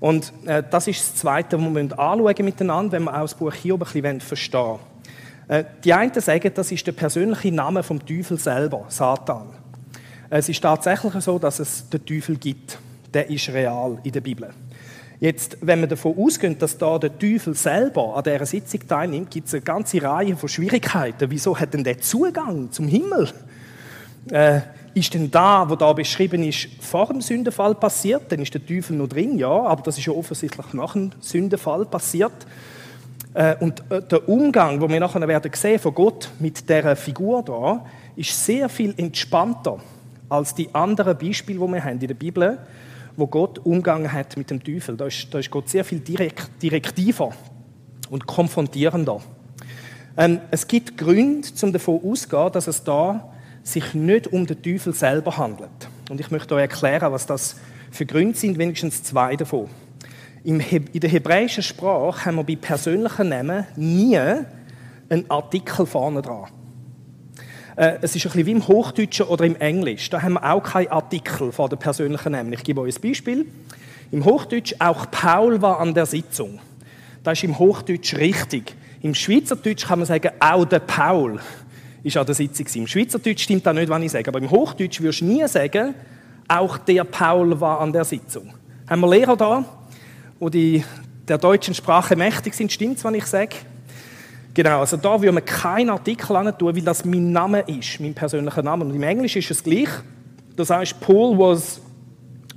Und 0.00 0.32
äh, 0.46 0.62
das 0.70 0.86
ist 0.86 1.00
das 1.00 1.14
Zweite, 1.16 1.58
was 1.60 1.74
wir 1.74 1.98
anschauen 1.98 2.44
miteinander, 2.44 2.92
wenn 2.92 3.04
wir 3.04 3.16
auch 3.16 3.22
das 3.22 3.34
Buch 3.34 3.52
Hiob 3.52 3.82
ein 3.82 3.92
bisschen 4.02 4.20
verstehen 4.20 4.60
wollen. 4.60 4.78
Äh, 5.48 5.64
die 5.82 5.92
einen 5.92 6.20
sagen, 6.20 6.52
das 6.54 6.70
ist 6.70 6.86
der 6.86 6.92
persönliche 6.92 7.50
Name 7.50 7.82
vom 7.82 8.04
Teufel 8.04 8.38
selber, 8.38 8.84
Satan. 8.88 9.48
Es 10.30 10.48
ist 10.48 10.60
tatsächlich 10.60 11.14
so, 11.24 11.38
dass 11.38 11.58
es 11.58 11.88
den 11.88 12.04
Teufel 12.04 12.36
gibt. 12.36 12.78
Der 13.12 13.28
ist 13.30 13.48
real 13.48 13.98
in 14.02 14.12
der 14.12 14.20
Bibel. 14.20 14.50
Jetzt, 15.20 15.56
wenn 15.62 15.80
wir 15.80 15.88
davon 15.88 16.16
ausgehen, 16.16 16.56
dass 16.58 16.78
da 16.78 16.98
der 16.98 17.18
Teufel 17.18 17.54
selber 17.54 18.14
an 18.16 18.22
dieser 18.22 18.46
Sitzung 18.46 18.86
teilnimmt, 18.86 19.30
gibt 19.30 19.48
es 19.48 19.54
eine 19.54 19.62
ganze 19.62 20.00
Reihe 20.00 20.36
von 20.36 20.48
Schwierigkeiten. 20.48 21.30
Wieso 21.30 21.58
hat 21.58 21.74
denn 21.74 21.82
der 21.82 21.98
Zugang 21.98 22.70
zum 22.70 22.86
Himmel? 22.86 23.28
Äh, 24.30 24.60
ist 24.94 25.14
denn 25.14 25.30
da, 25.30 25.68
wo 25.68 25.76
da 25.76 25.92
beschrieben 25.92 26.42
ist, 26.42 26.68
vor 26.80 27.06
dem 27.06 27.20
Sündenfall 27.20 27.74
passiert? 27.74 28.30
Dann 28.30 28.40
ist 28.40 28.54
der 28.54 28.64
Teufel 28.64 28.96
noch 28.96 29.08
drin, 29.08 29.38
ja, 29.38 29.50
aber 29.50 29.82
das 29.82 29.98
ist 29.98 30.06
ja 30.06 30.12
offensichtlich 30.12 30.72
nach 30.72 30.92
dem 30.92 31.10
Sündenfall 31.20 31.84
passiert. 31.86 32.32
Äh, 33.34 33.56
und 33.60 33.82
äh, 33.90 34.02
der 34.02 34.28
Umgang, 34.28 34.80
wo 34.80 34.88
wir 34.88 35.00
nachher 35.00 35.26
werden 35.26 35.50
sehen 35.54 35.78
von 35.78 35.94
Gott 35.94 36.30
mit 36.38 36.68
dieser 36.68 36.96
Figur 36.96 37.42
da, 37.42 37.84
ist 38.16 38.44
sehr 38.44 38.68
viel 38.68 38.94
entspannter 38.96 39.78
als 40.28 40.54
die 40.54 40.74
anderen 40.74 41.16
Beispiele, 41.16 41.58
die 41.58 41.72
wir 41.72 41.84
haben 41.84 42.00
in 42.00 42.06
der 42.06 42.14
Bibel, 42.14 42.58
wo 43.16 43.26
Gott 43.26 43.58
umgegangen 43.60 44.12
hat 44.12 44.36
mit 44.36 44.50
dem 44.50 44.62
Teufel. 44.62 44.96
Da 44.96 45.06
ist, 45.06 45.28
da 45.32 45.38
ist 45.38 45.50
Gott 45.50 45.68
sehr 45.68 45.84
viel 45.84 46.00
direkt, 46.00 46.50
direktiver 46.62 47.32
und 48.10 48.26
konfrontierender. 48.26 49.20
Ähm, 50.16 50.40
es 50.50 50.66
gibt 50.66 50.96
Gründe, 50.98 51.48
um 51.62 51.72
davon 51.72 52.00
auszugehen, 52.02 52.52
dass 52.52 52.66
es 52.66 52.82
da 52.82 53.32
sich 53.72 53.94
nicht 53.94 54.26
um 54.28 54.46
den 54.46 54.62
Teufel 54.62 54.94
selber 54.94 55.36
handelt. 55.36 55.88
Und 56.10 56.20
ich 56.20 56.30
möchte 56.30 56.54
euch 56.54 56.62
erklären, 56.62 57.12
was 57.12 57.26
das 57.26 57.56
für 57.90 58.06
Gründe 58.06 58.36
sind, 58.36 58.58
wenigstens 58.58 59.02
zwei 59.02 59.36
davon. 59.36 59.68
In 60.44 60.58
der 60.58 61.10
hebräischen 61.10 61.62
Sprache 61.62 62.26
haben 62.26 62.36
wir 62.36 62.44
bei 62.44 62.56
persönlichen 62.56 63.28
Namen 63.28 63.66
nie 63.76 64.18
einen 64.18 65.30
Artikel 65.30 65.84
vorne 65.84 66.22
dran. 66.22 66.46
Äh, 67.76 67.98
es 68.02 68.16
ist 68.16 68.26
ein 68.26 68.32
bisschen 68.32 68.46
wie 68.46 68.50
im 68.52 68.66
Hochdeutschen 68.66 69.26
oder 69.26 69.44
im 69.44 69.56
Englisch. 69.56 70.08
Da 70.10 70.22
haben 70.22 70.34
wir 70.34 70.52
auch 70.52 70.62
keinen 70.62 70.88
Artikel 70.88 71.52
vor 71.52 71.68
den 71.68 71.78
persönlichen 71.78 72.32
Namen. 72.32 72.52
Ich 72.52 72.64
gebe 72.64 72.80
euch 72.80 72.96
ein 72.96 73.00
Beispiel. 73.02 73.46
Im 74.10 74.24
Hochdeutsch, 74.24 74.74
auch 74.78 75.10
Paul 75.10 75.60
war 75.60 75.80
an 75.80 75.92
der 75.92 76.06
Sitzung. 76.06 76.60
Das 77.22 77.38
ist 77.38 77.44
im 77.44 77.58
Hochdeutsch 77.58 78.14
richtig. 78.14 78.74
Im 79.02 79.14
Schweizerdeutsch 79.14 79.86
kann 79.86 79.98
man 79.98 80.06
sagen, 80.06 80.30
auch 80.40 80.64
der 80.64 80.80
Paul 80.80 81.40
ist 82.02 82.16
an 82.16 82.26
der 82.26 82.34
Sitzung. 82.34 82.66
Im 82.74 82.86
Schweizerdeutsch 82.86 83.42
stimmt 83.42 83.66
das 83.66 83.74
nicht, 83.74 83.88
was 83.88 84.02
ich 84.02 84.12
sage. 84.12 84.28
Aber 84.28 84.38
im 84.38 84.50
Hochdeutsch 84.50 85.00
würdest 85.00 85.20
du 85.20 85.26
nie 85.26 85.46
sagen, 85.48 85.94
auch 86.46 86.78
der 86.78 87.04
Paul 87.04 87.60
war 87.60 87.80
an 87.80 87.92
der 87.92 88.04
Sitzung. 88.04 88.54
Haben 88.88 89.00
wir 89.00 89.10
Lehrer 89.10 89.36
da, 89.36 89.64
die 90.40 90.82
der 91.26 91.38
deutschen 91.38 91.74
Sprache 91.74 92.16
mächtig 92.16 92.54
sind? 92.54 92.72
Stimmt 92.72 92.98
es, 92.98 93.04
was 93.04 93.14
ich 93.14 93.26
sage? 93.26 93.56
Genau, 94.54 94.80
also 94.80 94.96
da 94.96 95.20
würde 95.20 95.32
man 95.32 95.44
keinen 95.44 95.90
Artikel 95.90 96.34
an 96.34 96.56
tun, 96.56 96.74
weil 96.74 96.82
das 96.82 97.04
mein 97.04 97.30
Name 97.30 97.60
ist, 97.60 98.00
mein 98.00 98.14
persönlicher 98.14 98.62
Name. 98.62 98.84
Und 98.84 98.94
im 98.94 99.02
Englisch 99.02 99.36
ist 99.36 99.50
es 99.50 99.62
gleich. 99.62 99.88
Das 100.56 100.70
heißt, 100.70 100.98
Paul 101.00 101.38
was 101.38 101.80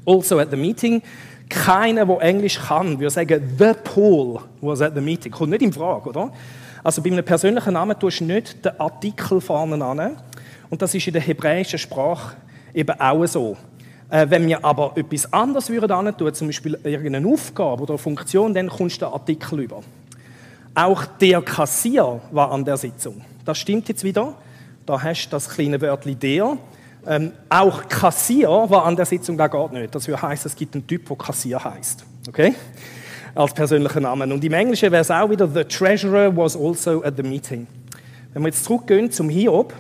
also 0.06 0.40
at 0.40 0.50
the 0.50 0.58
meeting. 0.58 1.02
Keiner, 1.50 2.06
der 2.06 2.22
Englisch 2.22 2.60
kann, 2.60 2.98
würde 2.98 3.10
sagen, 3.10 3.56
the 3.60 3.74
Paul 3.84 4.40
was 4.62 4.82
at 4.82 4.96
the 4.96 5.02
meeting. 5.02 5.32
Kommt 5.32 5.52
nicht 5.52 5.62
in 5.62 5.74
Frage, 5.74 6.10
oder? 6.10 6.32
Also 6.84 7.02
bei 7.02 7.12
einem 7.12 7.24
persönlichen 7.24 7.74
Namen 7.74 7.98
tust 8.00 8.22
du 8.22 8.26
nicht 8.26 8.66
den 8.66 8.80
Artikel 8.80 9.40
vorne 9.40 9.84
an. 9.84 10.18
Und 10.70 10.82
das 10.82 10.96
ist 10.96 11.06
in 11.08 11.14
der 11.14 11.22
hebräischen 11.22 11.78
Sprache 11.78 12.36
eben 12.74 13.00
auch 13.00 13.26
so. 13.26 13.58
Äh, 14.10 14.30
wenn 14.30 14.48
wir 14.48 14.64
aber 14.64 14.94
etwas 14.96 15.32
anderes 15.32 15.70
würden 15.70 16.18
tun, 16.18 16.34
zum 16.34 16.48
Beispiel 16.48 16.80
irgendeine 16.84 17.28
Aufgabe 17.28 17.84
oder 17.84 17.98
Funktion, 17.98 18.54
dann 18.54 18.70
kommst 18.70 19.02
du 19.02 19.06
den 19.06 19.14
Artikel 19.14 19.60
über. 19.60 19.82
Auch 20.74 21.06
der 21.06 21.42
Kassier 21.42 22.22
war 22.32 22.52
an 22.52 22.66
der 22.66 22.78
Sitzung. 22.78 23.22
Das 23.46 23.58
stimmt 23.58 23.90
jetzt 23.90 24.04
wieder. 24.04 24.34
Da 24.86 25.02
hast 25.02 25.28
du 25.28 25.30
das 25.32 25.50
kleine 25.50 25.80
Wörtchen 25.80 26.20
der. 26.20 26.58
Ähm, 27.06 27.32
auch 27.50 27.88
Kassier 27.88 28.50
war 28.50 28.86
an 28.86 28.96
der 28.96 29.06
Sitzung, 29.06 29.38
da 29.38 29.48
geht 29.48 29.72
nicht. 29.72 29.94
Das 29.96 30.08
heißt, 30.08 30.46
es 30.46 30.56
gibt 30.56 30.76
einen 30.76 30.86
Typ, 30.86 31.08
der 31.08 31.18
Kassier 31.18 31.64
heißt. 31.64 32.06
Okay? 32.28 32.56
Als 33.34 33.54
persönlichen 33.54 34.04
Namen. 34.04 34.32
Und 34.32 34.44
im 34.44 34.54
Englischen 34.54 34.92
wäre 34.92 35.02
es 35.02 35.12
auch 35.12 35.30
wieder 35.30 35.48
The 35.48 35.64
Treasurer 35.64 36.36
was 36.36 36.58
also 36.58 37.04
at 37.04 37.16
the 37.16 37.24
meeting. 37.24 37.68
Wenn 38.34 38.44
wir 38.44 38.50
jetzt 38.50 38.64
zurückgehen 38.66 39.12
zum 39.12 39.30
Hiob, 39.30 39.74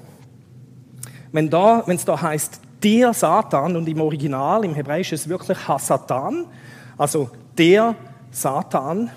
wenn 1.31 1.49
da, 1.49 1.83
wenn 1.85 1.95
es 1.95 2.05
da 2.05 2.21
heißt 2.21 2.61
der 2.83 3.13
Satan 3.13 3.75
und 3.75 3.87
im 3.87 4.01
Original, 4.01 4.65
im 4.65 4.73
Hebräischen 4.73 5.15
ist 5.15 5.21
es 5.21 5.29
wirklich 5.29 5.67
Hasatan, 5.67 6.45
also 6.97 7.29
der 7.57 7.95
Satan, 8.31 9.09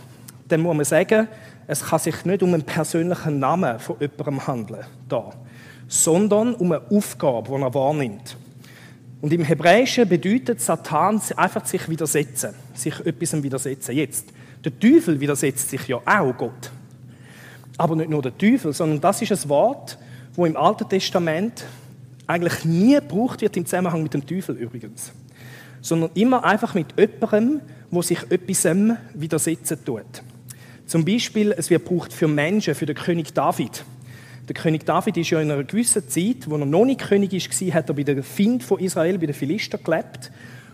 dann 0.48 0.60
muss 0.60 0.76
man 0.76 0.84
sagen, 0.84 1.28
es 1.66 1.84
kann 1.84 1.98
sich 1.98 2.24
nicht 2.24 2.42
um 2.42 2.52
einen 2.52 2.62
persönlichen 2.62 3.38
Namen 3.38 3.78
von 3.78 3.96
jemandem 3.98 4.46
handeln, 4.46 4.84
da, 5.08 5.30
sondern 5.88 6.54
um 6.54 6.72
eine 6.72 6.82
Aufgabe, 6.90 7.56
die 7.56 7.62
er 7.62 7.74
wahrnimmt. 7.74 8.36
Und 9.24 9.32
im 9.32 9.42
Hebräischen 9.42 10.06
bedeutet 10.06 10.60
Satan 10.60 11.18
einfach 11.38 11.64
sich 11.64 11.88
widersetzen, 11.88 12.50
sich 12.74 13.00
etwas 13.06 13.42
widersetzen. 13.42 13.96
Jetzt, 13.96 14.26
der 14.62 14.78
Teufel 14.78 15.18
widersetzt 15.18 15.70
sich 15.70 15.88
ja 15.88 15.96
auch 16.04 16.36
Gott. 16.36 16.70
Aber 17.78 17.96
nicht 17.96 18.10
nur 18.10 18.20
der 18.20 18.36
Teufel, 18.36 18.74
sondern 18.74 19.00
das 19.00 19.22
ist 19.22 19.32
ein 19.32 19.48
Wort, 19.48 19.96
wo 20.34 20.44
im 20.44 20.58
Alten 20.58 20.86
Testament 20.90 21.64
eigentlich 22.26 22.66
nie 22.66 22.96
gebraucht 22.96 23.40
wird 23.40 23.56
im 23.56 23.64
Zusammenhang 23.64 24.02
mit 24.02 24.12
dem 24.12 24.26
Teufel 24.26 24.56
übrigens, 24.56 25.10
sondern 25.80 26.10
immer 26.12 26.44
einfach 26.44 26.74
mit 26.74 26.88
jemandem, 26.98 27.62
wo 27.90 28.02
sich 28.02 28.18
etwas 28.28 28.68
widersetzen 29.14 29.82
tut. 29.86 30.22
Zum 30.84 31.02
Beispiel, 31.02 31.54
es 31.56 31.70
wird 31.70 31.88
gebraucht 31.88 32.12
für 32.12 32.28
Menschen, 32.28 32.74
für 32.74 32.84
den 32.84 32.96
König 32.96 33.32
David. 33.32 33.86
Der 34.48 34.54
König 34.54 34.84
David 34.84 35.16
ist 35.16 35.30
ja 35.30 35.40
in 35.40 35.50
einer 35.50 35.64
gewissen 35.64 36.06
Zeit, 36.08 36.48
wo 36.48 36.56
er 36.56 36.66
noch 36.66 36.84
nicht 36.84 37.00
König 37.00 37.32
war, 37.32 37.74
hat 37.74 37.88
er 37.88 37.94
bei 37.94 38.02
der 38.02 38.22
Find 38.22 38.62
von 38.62 38.78
Israel, 38.78 39.18
bei 39.18 39.26
den 39.26 39.34
Philister 39.34 39.78
gelebt. 39.78 40.30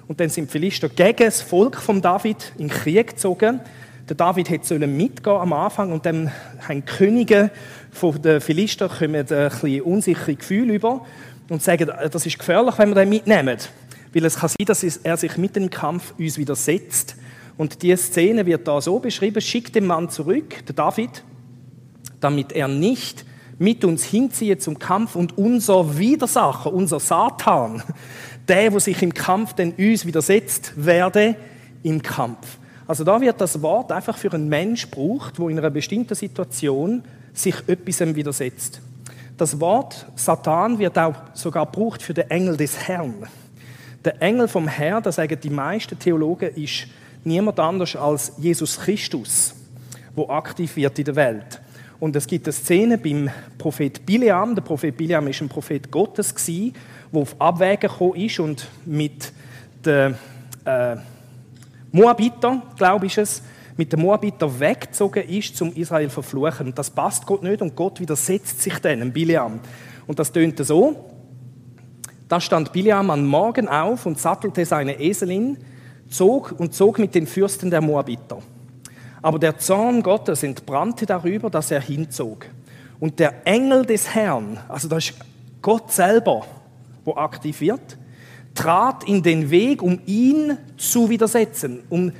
Und 0.08 0.18
dann 0.18 0.28
sind 0.28 0.48
die 0.48 0.50
Philister 0.50 0.88
gegen 0.88 1.24
das 1.24 1.40
Volk 1.40 1.76
von 1.76 2.02
David 2.02 2.52
in 2.58 2.66
den 2.66 2.76
Krieg 2.76 3.10
gezogen. 3.10 3.60
Der 4.08 4.16
David 4.16 4.50
hätte 4.50 4.76
mitgehen 4.88 5.36
am 5.36 5.52
Anfang 5.52 5.92
und 5.92 6.04
dann 6.04 6.32
haben 6.66 6.84
die 6.84 6.92
Könige 6.92 7.52
von 7.92 8.20
den 8.20 8.40
Philister 8.40 8.90
ein 9.00 9.12
bisschen 9.12 9.82
unsichere 9.82 10.34
Gefühle 10.34 10.74
über 10.74 11.06
und 11.48 11.62
sagen, 11.62 11.88
das 12.10 12.26
ist 12.26 12.38
gefährlich, 12.40 12.76
wenn 12.76 12.88
wir 12.88 12.96
den 12.96 13.08
mitnehmen. 13.08 13.56
Weil 14.12 14.24
es 14.24 14.36
kann 14.36 14.48
sein, 14.48 14.66
dass 14.66 14.82
er 14.82 15.16
sich 15.16 15.36
mit 15.36 15.54
dem 15.54 15.70
Kampf 15.70 16.12
uns 16.18 16.38
widersetzt 16.38 17.14
und 17.56 17.82
die 17.82 17.94
Szene 17.96 18.46
wird 18.46 18.66
da 18.66 18.80
so 18.80 18.98
beschrieben, 18.98 19.40
schickt 19.40 19.76
den 19.76 19.86
Mann 19.86 20.10
zurück, 20.10 20.66
der 20.66 20.74
David, 20.74 21.22
damit 22.18 22.50
er 22.50 22.66
nicht 22.66 23.24
mit 23.60 23.84
uns 23.84 24.04
hinziehe 24.04 24.56
zum 24.56 24.78
Kampf 24.78 25.14
und 25.14 25.36
unser 25.36 25.98
Widersacher, 25.98 26.72
unser 26.72 26.98
Satan, 26.98 27.82
der, 28.48 28.72
wo 28.72 28.78
sich 28.78 29.02
im 29.02 29.12
Kampf 29.12 29.52
denn 29.52 29.72
uns 29.72 30.06
widersetzt, 30.06 30.72
werde 30.76 31.36
im 31.82 32.00
Kampf. 32.00 32.56
Also 32.86 33.04
da 33.04 33.20
wird 33.20 33.38
das 33.38 33.60
Wort 33.60 33.92
einfach 33.92 34.16
für 34.16 34.32
einen 34.32 34.48
Mensch 34.48 34.90
gebraucht, 34.90 35.38
wo 35.38 35.50
in 35.50 35.58
einer 35.58 35.68
bestimmten 35.68 36.14
Situation 36.14 37.04
sich 37.34 37.54
etwas 37.66 38.00
widersetzt. 38.00 38.80
Das 39.36 39.60
Wort 39.60 40.06
Satan 40.16 40.78
wird 40.78 40.98
auch 40.98 41.14
sogar 41.34 41.66
gebraucht 41.66 42.02
für 42.02 42.14
den 42.14 42.30
Engel 42.30 42.56
des 42.56 42.88
Herrn. 42.88 43.26
Der 44.02 44.22
Engel 44.22 44.48
vom 44.48 44.68
Herrn, 44.68 45.02
das 45.02 45.16
sagen 45.16 45.38
die 45.38 45.50
meisten 45.50 45.98
Theologen, 45.98 46.54
ist 46.54 46.86
niemand 47.24 47.60
anders 47.60 47.94
als 47.94 48.32
Jesus 48.38 48.80
Christus, 48.80 49.54
wo 50.14 50.30
aktiv 50.30 50.74
wird 50.76 50.98
in 50.98 51.04
der 51.04 51.16
Welt. 51.16 51.60
Und 52.00 52.16
es 52.16 52.26
gibt 52.26 52.46
eine 52.46 52.52
Szene 52.54 52.96
beim 52.96 53.28
Prophet 53.58 54.04
Bileam. 54.06 54.54
Der 54.54 54.62
Prophet 54.62 54.96
Bileam 54.96 55.28
ist 55.28 55.42
ein 55.42 55.50
Prophet 55.50 55.90
Gottes 55.90 56.34
der 56.34 56.72
auf 57.12 57.38
Abwägen 57.38 57.90
gekommen 57.90 58.16
ist 58.16 58.40
und 58.40 58.66
mit 58.86 59.32
den 59.84 60.14
äh, 60.64 60.96
Moabiter, 61.92 62.62
glaube 62.78 63.04
ich 63.06 63.18
es, 63.18 63.42
mit 63.76 63.92
den 63.92 64.00
Moabiter 64.00 64.58
weggezogen 64.58 65.28
ist, 65.28 65.56
zum 65.56 65.74
Israel 65.74 66.08
zu 66.08 66.14
verfluchen. 66.14 66.68
Und 66.68 66.78
das 66.78 66.88
passt 66.88 67.26
Gott 67.26 67.42
nicht 67.42 67.60
und 67.60 67.76
Gott 67.76 68.00
widersetzt 68.00 68.62
sich 68.62 68.78
denen, 68.78 69.12
Bileam. 69.12 69.60
Und 70.06 70.18
das 70.18 70.32
tönte 70.32 70.64
so. 70.64 71.10
Da 72.28 72.40
stand 72.40 72.72
Bileam 72.72 73.10
am 73.10 73.26
Morgen 73.26 73.68
auf 73.68 74.06
und 74.06 74.18
sattelte 74.18 74.64
seine 74.64 74.98
Eselin 75.00 75.58
zog 76.08 76.54
und 76.58 76.72
zog 76.74 76.98
mit 76.98 77.14
den 77.14 77.26
Fürsten 77.26 77.70
der 77.70 77.82
Moabiter. 77.82 78.38
Aber 79.22 79.38
der 79.38 79.58
Zorn 79.58 80.02
Gottes 80.02 80.42
entbrannte 80.42 81.06
darüber, 81.06 81.50
dass 81.50 81.70
er 81.70 81.80
hinzog. 81.80 82.46
Und 82.98 83.18
der 83.18 83.46
Engel 83.46 83.84
des 83.84 84.14
Herrn, 84.14 84.58
also 84.68 84.88
das 84.88 85.10
ist 85.10 85.14
Gott 85.62 85.92
selber, 85.92 86.46
wo 87.04 87.14
aktiv 87.16 87.60
wird, 87.60 87.98
trat 88.54 89.04
in 89.04 89.22
den 89.22 89.50
Weg, 89.50 89.82
um 89.82 90.00
ihn 90.06 90.58
zu 90.76 91.08
widersetzen, 91.08 91.82
um 91.88 92.12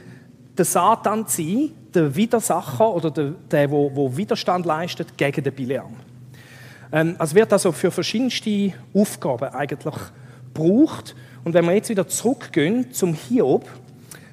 der 0.57 0.65
Satan 0.65 1.27
zu 1.27 1.43
sein, 1.43 1.71
der 1.95 2.15
Widersacher 2.15 2.95
oder 2.95 3.11
der, 3.11 3.33
der 3.51 3.71
wo, 3.71 3.91
wo 3.95 4.17
Widerstand 4.17 4.65
leistet 4.65 5.17
gegen 5.17 5.43
den 5.43 5.55
Bileam. 5.55 5.97
Ähm, 6.93 7.17
es 7.19 7.35
wird 7.35 7.53
also 7.53 7.73
für 7.73 7.91
verschiedenste 7.91 8.73
Aufgaben 8.95 9.53
eigentlich 9.55 9.95
gebraucht. 10.53 11.15
Und 11.45 11.55
wenn 11.55 11.65
wir 11.65 11.75
jetzt 11.75 11.89
wieder 11.89 12.07
zurückgehen 12.07 12.93
zum 12.93 13.15
Hiob, 13.15 13.67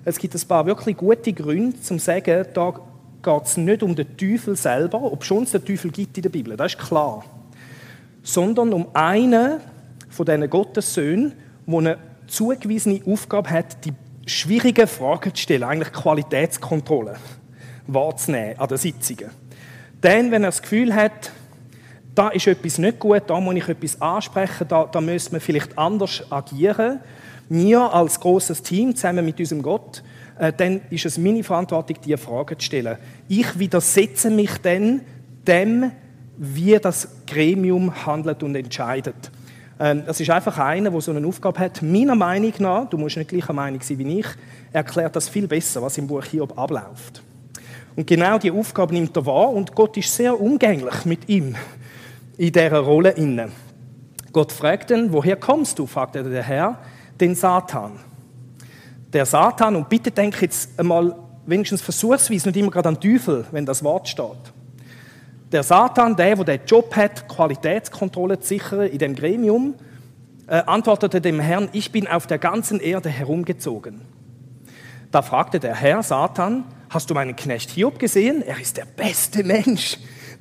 es 0.08 0.18
gibt 0.18 0.34
ein 0.34 0.48
paar 0.48 0.66
wirklich 0.66 0.96
gute 0.96 1.34
Gründe, 1.34 1.82
zum 1.82 2.00
zu 2.00 2.06
sagen, 2.06 2.46
da 2.54 2.74
geht 3.22 3.44
es 3.44 3.58
nicht 3.58 3.84
um 3.84 3.94
den 3.94 4.16
Teufel 4.16 4.56
selber, 4.56 5.02
ob 5.02 5.26
schon 5.26 5.44
es 5.44 5.52
den 5.52 5.66
Teufel 5.66 5.92
gibt 5.92 6.16
in 6.18 6.24
der 6.24 6.30
Bibel, 6.30 6.56
das 6.56 6.76
ist 6.76 6.80
klar, 6.80 7.26
sondern 8.24 8.72
um 8.72 8.88
einen 8.94 9.60
von 10.10 10.26
diesen 10.26 10.50
Gottessöhnen, 10.50 11.34
der 11.66 11.78
eine 11.78 11.98
zugewiesene 12.26 13.02
Aufgabe 13.06 13.50
hat, 13.50 13.84
die 13.84 13.92
schwierigen 14.26 14.88
Fragen 14.88 15.36
zu 15.36 15.42
stellen, 15.42 15.64
eigentlich 15.64 15.92
Qualitätskontrolle 15.92 17.18
wahrzunehmen 17.88 18.58
an 18.60 18.68
den 18.70 18.78
Sitzungen. 18.78 19.30
Dann, 20.00 20.32
wenn 20.32 20.44
er 20.44 20.52
das 20.52 20.62
Gefühl 20.62 20.96
hat, 20.96 21.32
da 22.16 22.30
ist 22.30 22.48
etwas 22.48 22.78
nicht 22.78 23.00
gut, 23.00 23.24
da 23.28 23.42
muss 23.42 23.56
ich 23.56 23.68
etwas 23.68 24.02
ansprechen, 24.02 24.70
da, 24.70 24.86
da 24.86 25.02
müssen 25.02 25.34
wir 25.34 25.42
vielleicht 25.42 25.78
anders 25.78 26.24
agieren, 26.32 27.02
wir 27.50 27.94
als 27.94 28.20
großes 28.20 28.62
Team 28.62 28.96
zusammen 28.96 29.26
mit 29.26 29.40
unserem 29.40 29.62
Gott, 29.62 30.04
äh, 30.40 30.52
dann 30.56 30.82
ist 30.90 31.06
es 31.06 31.18
meine 31.18 31.44
Verantwortung, 31.44 31.98
diese 32.04 32.18
Fragen 32.18 32.60
zu 32.60 32.66
stellen. 32.66 32.98
Ich 33.28 33.58
widersetze 33.58 34.30
mich 34.30 34.52
dann 34.62 35.02
dem, 35.48 35.92
wie 36.38 36.78
das 36.78 37.08
Gremium 37.26 38.06
handelt 38.06 38.44
und 38.44 38.56
entscheidet. 38.56 39.32
Ähm, 39.80 40.04
das 40.06 40.20
ist 40.20 40.30
einfach 40.30 40.58
einer, 40.60 40.92
der 40.92 41.02
so 41.02 41.12
eine 41.12 41.26
Aufgabe 41.26 41.60
hat. 41.60 41.82
Meiner 41.82 42.16
Meinung 42.16 42.54
nach, 42.60 42.90
du 42.90 42.98
musst 42.98 43.18
nicht 43.18 43.30
gleicher 43.30 43.54
Meinung 43.54 43.82
sein 43.82 44.00
wie 44.00 44.20
ich, 44.20 44.28
erklärt 44.72 45.16
das 45.16 45.30
viel 45.30 45.48
besser, 45.48 45.82
was 45.82 45.98
im 45.98 46.08
Buch 46.08 46.24
Hiob 46.26 46.58
abläuft. 46.58 47.22
Und 47.96 48.06
genau 48.06 48.38
die 48.38 48.52
Aufgabe 48.52 48.94
nimmt 48.94 49.16
er 49.18 49.26
wahr 49.26 49.50
und 49.50 49.74
Gott 49.74 49.98
ist 49.98 50.16
sehr 50.16 50.40
umgänglich 50.40 51.06
mit 51.06 51.28
ihm 51.30 51.56
in 52.38 52.52
dieser 52.52 52.80
Rolle. 52.80 53.16
Gott 54.32 54.52
fragt 54.52 54.92
ihn, 54.92 55.12
woher 55.12 55.36
kommst 55.36 55.80
du? 55.80 55.88
fragt 55.88 56.16
er 56.16 56.24
der 56.24 56.44
Herr, 56.44 56.78
den 57.20 57.36
Satan. 57.36 58.00
Der 59.14 59.26
Satan, 59.26 59.76
und 59.76 59.90
bitte 59.90 60.12
denk 60.12 60.42
jetzt 60.42 60.80
einmal 60.80 61.16
wenigstens 61.46 61.82
versuchsweise 61.82 62.50
nicht 62.50 62.58
immer 62.58 62.72
gerade 62.72 62.90
an 62.90 63.00
Teufel, 63.00 63.46
wenn 63.52 63.66
das 63.66 63.84
Wort 63.84 64.08
steht. 64.08 64.54
Der 65.52 65.64
Satan, 65.64 66.16
der, 66.16 66.36
der 66.36 66.58
den 66.58 66.68
Job 66.68 66.96
hat, 66.96 67.28
Qualitätskontrolle 67.30 68.40
zu 68.40 68.50
sichern 68.50 68.88
in 68.88 68.98
dem 68.98 69.16
Gremium, 69.16 69.76
äh, 70.48 70.62
antwortete 70.66 71.22
dem 71.22 71.40
Herrn, 71.40 71.70
ich 71.72 71.92
bin 71.92 72.08
auf 72.08 72.28
der 72.28 72.38
ganzen 72.38 72.80
Erde 72.80 73.10
herumgezogen. 73.10 74.02
Da 75.12 75.22
fragte 75.22 75.60
der 75.60 75.76
Herr 75.76 76.04
Satan, 76.04 76.66
hast 76.90 77.10
du 77.10 77.14
meinen 77.14 77.36
Knecht 77.36 77.70
Hiob 77.72 77.98
gesehen? 77.98 78.42
Er 78.42 78.60
ist 78.60 78.76
der 78.76 78.86
beste 78.86 79.44
Mensch, 79.44 79.98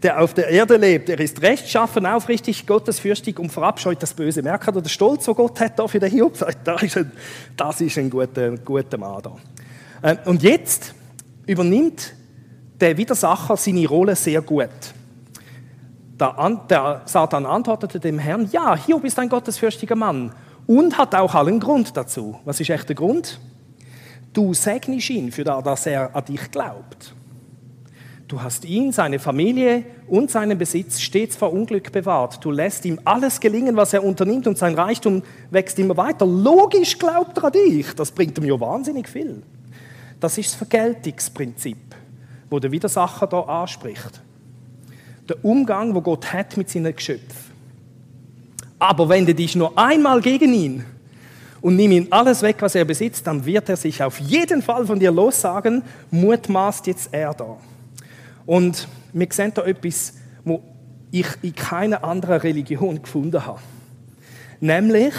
der 0.07 0.23
auf 0.23 0.35
der 0.35 0.49
Erde 0.49 0.77
lebt. 0.77 1.09
Er 1.09 1.19
ist 1.19 1.43
rechtschaffen, 1.43 2.07
aufrichtig, 2.07 2.65
gottesfürchtig 2.65 3.41
und 3.41 3.51
verabscheut 3.51 4.01
das 4.01 4.15
Böse. 4.15 4.41
Merkt 4.41 4.69
ihr 4.69 4.81
den 4.81 4.89
Stolz, 4.89 5.25
den 5.25 5.35
Gott 5.35 5.59
hat 5.59 5.77
da 5.81 5.89
für 5.89 5.99
den 5.99 6.11
Hiob? 6.11 6.35
Das 6.65 6.83
ist 6.85 6.97
ein, 6.97 7.11
das 7.57 7.81
ist 7.81 7.99
ein 7.99 8.09
guter, 8.09 8.57
guter 8.59 8.99
Mann 8.99 9.21
da. 9.21 9.37
Äh, 10.09 10.17
und 10.25 10.45
jetzt 10.45 10.95
übernimmt 11.45 12.15
der 12.81 12.97
Widersacher 12.97 13.57
seine 13.57 13.85
Rolle 13.89 14.15
sehr 14.15 14.43
gut. 14.43 14.69
Der, 16.21 17.03
Satan 17.05 17.45
antwortete 17.45 17.99
dem 17.99 18.21
Herrn, 18.21 18.49
ja, 18.53 18.77
Hiob 18.77 19.05
ist 19.05 19.19
ein 19.19 19.29
gottesfürchtiger 19.29 19.97
Mann 19.97 20.33
und 20.69 20.97
hat 20.97 21.17
auch 21.17 21.35
allen 21.35 21.59
Grund 21.59 21.97
dazu. 21.97 22.39
Was 22.45 22.61
ist 22.61 22.71
echt 22.71 22.89
der 22.89 22.95
Grund? 22.95 23.41
Du 24.33 24.55
segnest 24.55 25.11
ihn, 25.11 25.33
für 25.33 25.43
das, 25.43 25.65
dass 25.65 25.87
er 25.87 26.15
an 26.15 26.25
dich 26.25 26.49
glaubt. 26.53 27.13
Du 28.29 28.43
hast 28.43 28.65
ihn, 28.65 28.91
seine 28.91 29.19
Familie 29.21 29.85
und 30.09 30.31
seinen 30.31 30.59
Besitz 30.59 31.01
stets 31.01 31.37
vor 31.37 31.53
Unglück 31.53 31.93
bewahrt. 31.93 32.45
Du 32.45 32.51
lässt 32.51 32.85
ihm 32.85 33.01
alles 33.05 33.39
gelingen, 33.39 33.77
was 33.77 33.93
er 33.93 34.03
unternimmt 34.03 34.49
und 34.49 34.59
sein 34.59 34.75
Reichtum 34.75 35.23
wächst 35.51 35.79
immer 35.79 35.97
weiter. 35.97 36.27
Logisch 36.27 36.99
glaubt 36.99 37.39
er 37.39 37.45
an 37.45 37.53
dich. 37.53 37.95
Das 37.95 38.11
bringt 38.11 38.37
ihm 38.39 38.45
ja 38.45 38.59
wahnsinnig 38.59 39.09
viel. 39.09 39.43
Das 40.19 40.37
ist 40.39 40.51
das 40.51 40.55
Vergeltungsprinzip, 40.57 41.79
wo 42.51 42.59
der 42.59 42.73
Widersacher 42.73 43.29
da 43.29 43.41
anspricht 43.43 44.23
der 45.29 45.45
Umgang, 45.45 45.95
wo 45.95 46.01
Gott 46.01 46.33
hat 46.33 46.57
mit 46.57 46.71
seinen 46.71 46.95
Geschöpfen. 46.95 47.47
Aber 48.79 49.09
wende 49.09 49.35
dich 49.35 49.57
nur 49.57 49.77
einmal 49.77 50.21
gegen 50.21 50.53
ihn 50.53 50.85
und 51.61 51.77
nimm 51.77 51.93
ihm 51.93 52.07
alles 52.11 52.43
weg, 52.43 52.57
was 52.61 52.75
er 52.75 52.85
besitzt, 52.85 53.27
dann 53.27 53.45
wird 53.45 53.69
er 53.69 53.77
sich 53.77 54.03
auf 54.03 54.21
jeden 54.21 54.63
Fall 54.63 54.87
von 54.87 55.01
dir 55.01 55.11
lossagen, 55.11 55.83
mutmaßt 56.11 56.87
jetzt 56.87 57.09
er 57.13 57.33
da. 57.33 57.57
Und 58.47 58.89
wir 59.13 59.27
sehen 59.31 59.53
da 59.55 59.65
etwas, 59.65 60.15
wo 60.45 60.63
ich 61.11 61.27
in 61.43 61.55
keiner 61.55 62.05
anderen 62.05 62.41
Religion 62.41 63.03
gefunden 63.03 63.45
habe. 63.45 63.61
Nämlich, 64.61 65.15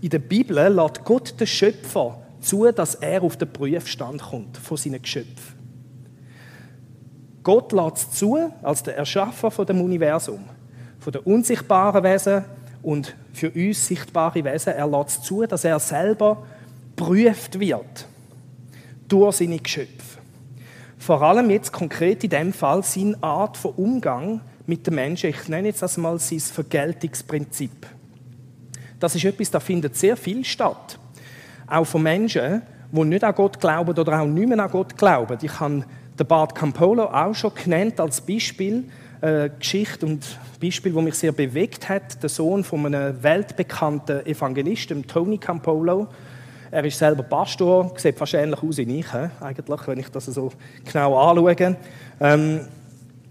in 0.00 0.10
der 0.10 0.18
Bibel 0.18 0.56
lässt 0.68 1.04
Gott 1.04 1.40
den 1.40 1.46
Schöpfer 1.46 2.20
zu, 2.40 2.70
dass 2.70 2.94
er 2.96 3.22
auf 3.22 3.36
den 3.36 3.52
Prüfstand 3.52 4.22
kommt 4.22 4.56
von 4.58 4.76
seinen 4.76 5.02
Geschöpfen. 5.02 5.56
Gott 7.42 7.72
lässt 7.72 7.96
es 7.96 8.10
zu, 8.18 8.38
als 8.62 8.82
der 8.82 8.96
Erschaffer 8.96 9.50
von 9.50 9.66
dem 9.66 9.80
Universum, 9.80 10.40
von 10.98 11.12
den 11.12 11.22
unsichtbaren 11.22 12.02
Wesen 12.02 12.44
und 12.82 13.16
für 13.32 13.50
uns 13.50 13.86
sichtbare 13.86 14.44
Wesen. 14.44 14.72
Er 14.74 14.86
lässt 14.86 15.18
es 15.18 15.22
zu, 15.22 15.46
dass 15.46 15.64
er 15.64 15.78
selber 15.78 16.44
prüft 16.94 17.58
wird 17.58 18.06
durch 19.08 19.36
seine 19.36 19.58
Geschöpfe. 19.58 20.05
Vor 20.98 21.22
allem 21.22 21.50
jetzt 21.50 21.72
konkret 21.72 22.24
in 22.24 22.30
dem 22.30 22.52
Fall 22.52 22.82
seine 22.82 23.16
Art 23.22 23.56
von 23.56 23.72
Umgang 23.72 24.40
mit 24.66 24.86
den 24.86 24.94
Menschen. 24.94 25.30
Ich 25.30 25.48
nenne 25.48 25.68
jetzt 25.68 25.82
das 25.82 25.96
mal 25.96 26.18
sein 26.18 26.40
Vergeltungsprinzip. 26.40 27.86
Das 28.98 29.14
ist 29.14 29.24
etwas, 29.24 29.50
da 29.50 29.60
findet 29.60 29.96
sehr 29.96 30.16
viel 30.16 30.44
statt. 30.44 30.98
Auch 31.66 31.84
von 31.84 32.02
Menschen, 32.02 32.62
die 32.90 33.04
nicht 33.04 33.24
an 33.24 33.34
Gott 33.34 33.60
glauben 33.60 33.90
oder 33.90 34.20
auch 34.20 34.26
nicht 34.26 34.48
mehr 34.48 34.58
an 34.58 34.70
Gott 34.70 34.96
glauben. 34.96 35.38
Ich 35.42 35.60
habe 35.60 35.84
der 36.18 36.24
Bart 36.24 36.54
Campolo 36.54 37.04
auch 37.04 37.34
schon 37.34 37.52
genannt 37.54 38.00
als 38.00 38.20
Beispiel, 38.20 38.84
äh, 39.20 39.50
Geschichte 39.58 40.06
und 40.06 40.38
Beispiel, 40.60 40.94
wo 40.94 41.00
mich 41.00 41.14
sehr 41.14 41.32
bewegt 41.32 41.88
hat, 41.88 42.22
der 42.22 42.30
Sohn 42.30 42.64
von 42.64 42.86
einem 42.86 43.22
weltbekannten 43.22 44.24
Evangelisten, 44.24 45.06
Tony 45.06 45.38
Campolo. 45.38 46.08
Er 46.70 46.84
ist 46.84 46.98
selber 46.98 47.22
Pastor, 47.22 47.92
sieht 47.96 48.18
fast 48.18 48.34
ähnlich 48.34 48.62
aus 48.62 48.78
wie 48.78 49.00
ich, 49.00 49.06
eigentlich, 49.40 49.86
wenn 49.86 49.98
ich 49.98 50.08
das 50.08 50.26
so 50.26 50.52
genau 50.84 51.16
anschaue. 51.18 51.76
Ähm, 52.20 52.60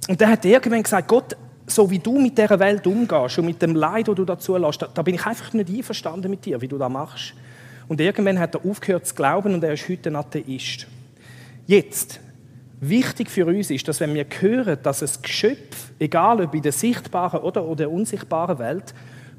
und 0.08 0.22
der 0.22 0.30
hat 0.30 0.46
irgendwann 0.46 0.84
gesagt, 0.84 1.08
Gott, 1.08 1.36
so 1.68 1.90
wie 1.90 2.00
du 2.00 2.20
mit 2.20 2.38
dieser 2.38 2.60
Welt 2.60 2.86
umgehst 2.86 3.40
und 3.40 3.46
mit 3.46 3.62
dem 3.62 3.76
Leid, 3.76 4.08
das 4.08 4.16
du 4.16 4.26
dazu 4.26 4.56
lässt, 4.58 4.82
da, 4.82 4.88
da 4.94 5.02
bin 5.02 5.16
ich 5.16 5.26
einfach 5.26 5.52
nicht 5.54 5.70
einverstanden 5.70 6.30
mit 6.30 6.46
dir, 6.46 6.62
wie 6.62 6.68
du 6.68 6.78
das 6.78 6.92
machst. 6.92 7.34
Und 7.88 8.00
irgendwann 8.02 8.40
hat 8.40 8.56
er 8.56 8.66
aufgehört 8.66 9.06
zu 9.08 9.16
glauben 9.16 9.54
und 9.54 9.64
er 9.64 9.74
ist 9.74 9.90
heute 9.90 10.10
ein 10.10 10.16
Atheist. 10.16 10.88
Jetzt, 11.68 12.20
Wichtig 12.82 13.30
für 13.30 13.46
uns 13.46 13.70
ist, 13.72 13.88
dass 13.88 14.00
wenn 14.00 14.14
wir 14.14 14.26
hören, 14.40 14.78
dass 14.84 15.02
es 15.02 15.22
Geschöpf, 15.22 15.92
egal 15.98 16.42
ob 16.42 16.54
in 16.54 16.62
der 16.62 16.72
sichtbaren 16.72 17.40
oder 17.40 17.76
der 17.76 17.90
unsichtbaren 17.90 18.60
Welt, 18.60 18.94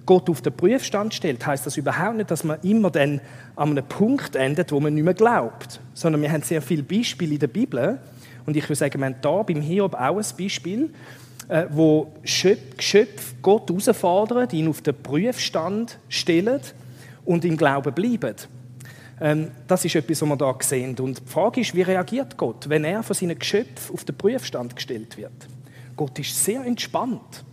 Gott 0.06 0.30
auf 0.30 0.40
den 0.40 0.52
Prüfstand 0.52 1.12
stellt, 1.12 1.44
heißt 1.44 1.66
das 1.66 1.76
überhaupt 1.76 2.16
nicht, 2.16 2.30
dass 2.30 2.44
man 2.44 2.60
immer 2.62 2.90
dann 2.90 3.20
an 3.56 3.70
einem 3.70 3.84
Punkt 3.84 4.36
endet, 4.36 4.70
wo 4.72 4.80
man 4.80 4.94
nicht 4.94 5.04
mehr 5.04 5.14
glaubt. 5.14 5.80
Sondern 5.94 6.22
wir 6.22 6.30
haben 6.30 6.42
sehr 6.42 6.62
viele 6.62 6.84
Beispiele 6.84 7.34
in 7.34 7.40
der 7.40 7.48
Bibel. 7.48 7.98
Und 8.46 8.56
ich 8.56 8.64
würde 8.64 8.76
sagen, 8.76 9.00
wir 9.00 9.06
haben 9.06 9.16
hier 9.20 9.44
beim 9.44 9.60
Hiob 9.60 9.94
auch 9.94 10.16
ein 10.16 10.24
Beispiel, 10.38 10.90
äh, 11.48 11.66
wo 11.70 12.12
Geschöpfe 12.22 13.34
Gott 13.42 13.68
herausfordern, 13.68 14.48
ihn 14.50 14.68
auf 14.68 14.80
den 14.80 14.94
Prüfstand 14.94 15.98
stellen 16.08 16.60
und 17.24 17.44
im 17.44 17.56
Glauben 17.56 17.92
bleiben. 17.92 18.36
Ähm, 19.20 19.48
das 19.66 19.84
ist 19.84 19.94
etwas, 19.96 20.22
was 20.22 20.28
wir 20.28 20.36
hier 20.36 20.56
sehen. 20.60 20.98
Und 21.00 21.20
die 21.20 21.30
Frage 21.30 21.60
ist, 21.60 21.74
wie 21.74 21.82
reagiert 21.82 22.36
Gott, 22.36 22.68
wenn 22.68 22.84
er 22.84 23.02
von 23.02 23.14
seinen 23.14 23.38
Geschöpfen 23.38 23.94
auf 23.94 24.04
den 24.04 24.16
Prüfstand 24.16 24.76
gestellt 24.76 25.16
wird? 25.16 25.32
Gott 25.96 26.18
ist 26.18 26.44
sehr 26.44 26.64
entspannt. 26.64 27.44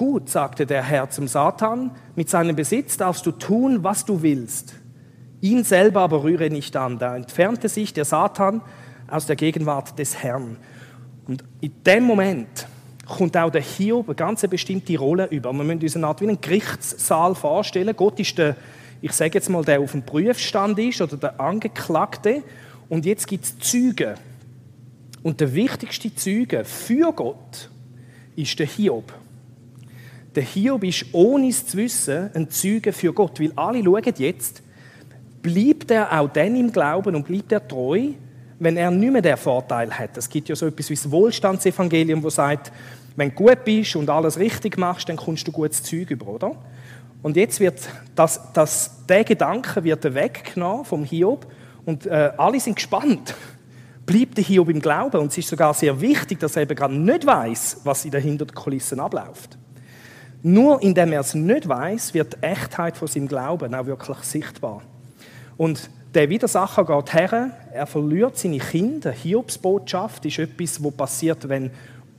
Gut, 0.00 0.30
sagte 0.30 0.64
der 0.64 0.82
Herr 0.82 1.10
zum 1.10 1.28
Satan, 1.28 1.90
mit 2.16 2.30
seinem 2.30 2.56
Besitz 2.56 2.96
darfst 2.96 3.26
du 3.26 3.32
tun, 3.32 3.84
was 3.84 4.06
du 4.06 4.22
willst. 4.22 4.72
Ihn 5.42 5.62
selber 5.62 6.00
aber 6.00 6.22
rühre 6.22 6.48
nicht 6.48 6.74
an. 6.74 6.98
Da 6.98 7.14
entfernte 7.14 7.68
sich 7.68 7.92
der 7.92 8.06
Satan 8.06 8.62
aus 9.10 9.26
der 9.26 9.36
Gegenwart 9.36 9.98
des 9.98 10.16
Herrn. 10.16 10.56
Und 11.26 11.44
in 11.60 11.74
dem 11.84 12.04
Moment 12.04 12.66
kommt 13.06 13.36
auch 13.36 13.50
der 13.50 13.60
Hiob 13.60 14.08
eine 14.08 14.14
ganz 14.14 14.40
bestimmte 14.48 14.96
Rolle 14.98 15.26
über. 15.26 15.52
Wir 15.52 15.64
müssen 15.64 15.82
uns 15.82 15.96
eine 15.96 16.06
Art 16.06 16.22
wie 16.22 16.28
einen 16.28 16.40
Gerichtssaal 16.40 17.34
vorstellen. 17.34 17.94
Gott 17.94 18.18
ist 18.20 18.38
der 18.38 18.56
ich 19.02 19.12
sage 19.12 19.34
jetzt 19.34 19.50
mal, 19.50 19.66
der 19.66 19.80
auf 19.80 19.92
dem 19.92 20.02
Prüfstand 20.02 20.78
ist 20.78 21.02
oder 21.02 21.18
der 21.18 21.38
Angeklagte. 21.38 22.42
Und 22.88 23.04
jetzt 23.04 23.26
gibt 23.26 23.44
es 23.44 23.58
Züge. 23.58 24.14
Und 25.22 25.42
der 25.42 25.52
wichtigste 25.52 26.14
Zeuge 26.14 26.64
für 26.64 27.12
Gott 27.12 27.68
ist 28.34 28.58
der 28.58 28.66
Hiob. 28.66 29.19
Der 30.34 30.42
Hiob 30.42 30.84
ist, 30.84 31.06
ohne 31.12 31.48
es 31.48 31.66
zu 31.66 31.76
wissen, 31.76 32.30
ein 32.34 32.50
Zeuge 32.50 32.92
für 32.92 33.12
Gott. 33.12 33.40
Weil 33.40 33.52
alle 33.56 33.82
schauen 33.82 34.14
jetzt, 34.16 34.62
bleibt 35.42 35.90
er 35.90 36.20
auch 36.20 36.28
dann 36.28 36.54
im 36.54 36.70
Glauben 36.70 37.16
und 37.16 37.26
bleibt 37.26 37.50
er 37.52 37.66
treu, 37.66 38.10
wenn 38.58 38.76
er 38.76 38.90
nicht 38.90 39.12
mehr 39.12 39.22
den 39.22 39.36
Vorteil 39.36 39.90
hat. 39.90 40.16
Es 40.16 40.28
gibt 40.28 40.48
ja 40.48 40.54
so 40.54 40.66
etwas 40.66 40.90
wie 40.90 40.94
das 40.94 41.10
Wohlstandsevangelium, 41.10 42.22
wo 42.22 42.30
sagt, 42.30 42.70
wenn 43.16 43.30
du 43.30 43.34
gut 43.34 43.64
bist 43.64 43.96
und 43.96 44.08
alles 44.08 44.38
richtig 44.38 44.78
machst, 44.78 45.08
dann 45.08 45.16
kommst 45.16 45.48
du 45.48 45.52
gutes 45.52 45.82
Zeug 45.82 46.10
über, 46.10 46.28
oder? 46.28 46.56
Und 47.22 47.36
jetzt 47.36 47.60
wird 47.60 47.80
das, 48.14 48.40
das, 48.52 49.04
der 49.08 49.24
Gedanke 49.24 49.82
wird 49.82 50.14
weggenommen 50.14 50.84
vom 50.84 51.04
Hiob 51.04 51.46
und 51.84 52.06
äh, 52.06 52.32
alle 52.36 52.60
sind 52.60 52.76
gespannt. 52.76 53.34
Bleibt 54.06 54.36
der 54.36 54.44
Hiob 54.44 54.68
im 54.70 54.80
Glauben? 54.80 55.18
Und 55.18 55.30
es 55.30 55.38
ist 55.38 55.48
sogar 55.48 55.74
sehr 55.74 56.00
wichtig, 56.00 56.40
dass 56.40 56.56
er 56.56 56.62
eben 56.62 56.74
gerade 56.74 56.94
nicht 56.94 57.26
weiß, 57.26 57.80
was 57.84 58.04
in 58.04 58.10
den 58.10 58.22
Hinterkulissen 58.22 59.00
abläuft. 59.00 59.58
Nur 60.42 60.82
indem 60.82 61.12
er 61.12 61.20
es 61.20 61.34
nicht 61.34 61.68
weiß, 61.68 62.14
wird 62.14 62.34
die 62.34 62.42
Echtheit 62.42 62.96
von 62.96 63.08
seinem 63.08 63.28
Glauben 63.28 63.74
auch 63.74 63.86
wirklich 63.86 64.18
sichtbar. 64.18 64.82
Und 65.56 65.90
der 66.14 66.28
Widersacher 66.28 66.84
geht 66.84 67.12
her, 67.12 67.50
er 67.72 67.86
verliert 67.86 68.36
seine 68.36 68.58
Kinder. 68.58 69.12
Hiobsbotschaft 69.12 70.24
ist 70.24 70.38
etwas, 70.38 70.82
was 70.82 70.92
passiert, 70.92 71.48
wenn 71.48 71.70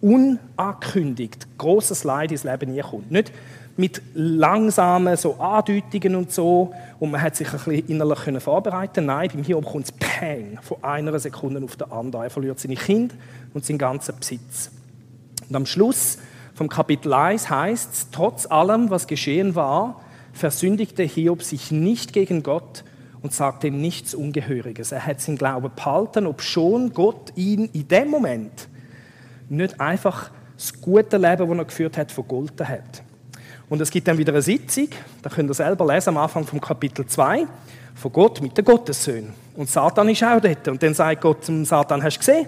unangekündigt 0.01 1.47
großes 1.57 2.03
Leid 2.03 2.31
ins 2.31 2.43
Leben 2.43 2.79
kommt. 2.79 3.11
Nicht 3.11 3.31
mit 3.77 4.01
langsamen 4.13 5.15
so 5.17 5.35
Andeutungen 5.35 6.15
und 6.15 6.31
so 6.31 6.73
und 6.99 7.11
man 7.11 7.21
hat 7.21 7.35
sich 7.35 7.47
ein 7.47 7.53
bisschen 7.53 7.87
innerlich 7.87 8.43
vorbereiten. 8.43 9.05
Nein, 9.05 9.29
beim 9.33 9.43
Hiob 9.43 9.65
kommt 9.65 9.85
es 9.85 9.91
Peng 9.91 10.59
von 10.61 10.83
einer 10.83 11.17
Sekunde 11.19 11.63
auf 11.63 11.75
die 11.75 11.85
andere. 11.85 12.25
Er 12.25 12.29
verliert 12.29 12.59
seine 12.59 12.75
Kinder 12.75 13.15
und 13.53 13.65
seinen 13.65 13.77
ganzen 13.77 14.15
Besitz. 14.19 14.71
Und 15.49 15.55
am 15.55 15.65
Schluss 15.65 16.17
vom 16.61 16.69
Kapitel 16.69 17.11
1 17.11 17.49
heißt 17.49 17.91
es, 17.91 18.07
trotz 18.11 18.45
allem, 18.45 18.91
was 18.91 19.07
geschehen 19.07 19.55
war, 19.55 19.99
versündigte 20.31 21.01
Hiob 21.01 21.41
sich 21.41 21.71
nicht 21.71 22.13
gegen 22.13 22.43
Gott 22.43 22.83
und 23.23 23.33
sagte 23.33 23.65
ihm 23.65 23.81
nichts 23.81 24.13
Ungehöriges. 24.13 24.91
Er 24.91 25.07
hat 25.07 25.21
seinen 25.21 25.39
Glauben 25.39 25.71
behalten, 25.75 26.27
ob 26.27 26.43
schon 26.43 26.93
Gott 26.93 27.35
ihn 27.35 27.65
in 27.73 27.87
dem 27.87 28.09
Moment 28.09 28.67
nicht 29.49 29.81
einfach 29.81 30.29
das 30.55 30.79
gute 30.79 31.17
Leben, 31.17 31.49
das 31.49 31.57
er 31.57 31.65
geführt 31.65 31.97
hat, 31.97 32.11
vergolten 32.11 32.69
hat. 32.69 33.01
Und 33.67 33.81
es 33.81 33.89
gibt 33.89 34.07
dann 34.07 34.19
wieder 34.19 34.33
eine 34.33 34.43
Sitzung, 34.43 34.89
da 35.23 35.31
könnt 35.31 35.49
ihr 35.49 35.55
selber 35.55 35.91
lesen, 35.91 36.09
am 36.09 36.17
Anfang 36.17 36.45
vom 36.45 36.61
Kapitel 36.61 37.07
2, 37.07 37.47
von 37.95 38.11
Gott 38.11 38.39
mit 38.39 38.55
den 38.55 38.65
Gottessöhnen. 38.65 39.33
Und 39.55 39.67
Satan 39.67 40.07
ist 40.09 40.23
auch 40.23 40.39
dort. 40.39 40.67
Und 40.67 40.83
dann 40.83 40.93
sagt 40.93 41.21
Gott 41.21 41.43
zum 41.43 41.65
Satan, 41.65 42.03
hast 42.03 42.17
du 42.17 42.19
gesehen, 42.19 42.45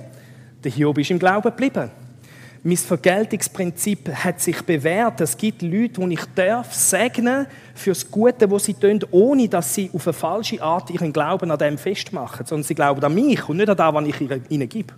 der 0.64 0.72
Hiob 0.72 1.00
ist 1.00 1.10
im 1.10 1.18
Glauben 1.18 1.50
geblieben. 1.50 1.90
Mein 2.66 2.78
Vergeltungsprinzip 2.78 4.10
hat 4.16 4.40
sich 4.40 4.62
bewährt. 4.62 5.20
Es 5.20 5.36
gibt 5.36 5.62
Leute, 5.64 6.00
die 6.00 6.14
ich 6.14 6.26
darf 6.34 6.74
segnen 6.74 7.46
für 7.76 7.90
das 7.90 8.10
Gute, 8.10 8.50
was 8.50 8.64
sie 8.64 8.74
tun, 8.74 9.02
ohne 9.12 9.50
dass 9.50 9.74
sie 9.74 9.92
auf 9.94 10.08
eine 10.08 10.14
falsche 10.14 10.62
Art 10.64 10.90
ihren 10.90 11.12
Glauben 11.12 11.52
an 11.52 11.58
dem 11.58 11.78
festmachen, 11.78 12.46
sondern 12.46 12.64
sie 12.64 12.74
glauben 12.74 13.04
an 13.04 13.14
mich 13.14 13.50
und 13.50 13.58
nicht 13.58 13.68
an 13.68 13.76
das, 13.76 13.94
was 13.94 14.08
ich 14.08 14.50
ihnen 14.50 14.70
gebe. 14.70 14.94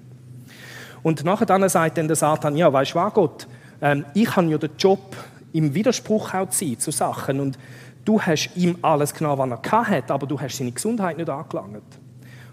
Und 1.02 1.24
nachher 1.24 1.48
dann 1.48 1.68
sagt 1.68 1.98
dann 1.98 2.08
der 2.08 2.16
Satan, 2.16 2.56
ja, 2.56 2.72
weißt 2.72 2.92
du 2.92 2.96
was, 2.96 3.14
Gott, 3.16 3.48
ähm, 3.82 4.06
ich 4.14 4.36
habe 4.36 4.48
ja 4.48 4.60
den 4.60 4.72
Job, 4.78 5.16
im 5.52 5.74
Widerspruch 5.74 6.36
auch 6.36 6.50
zu 6.50 6.66
sein 6.66 6.80
zu 6.80 6.92
Sachen 6.92 7.40
und 7.40 7.58
du 8.04 8.22
hast 8.22 8.50
ihm 8.56 8.78
alles 8.84 9.14
genommen, 9.14 9.52
was 9.52 9.72
er 9.72 9.88
hatte, 9.88 10.14
aber 10.14 10.28
du 10.28 10.40
hast 10.40 10.58
seine 10.58 10.72
Gesundheit 10.72 11.18
nicht 11.18 11.30
angelangt. 11.30 11.84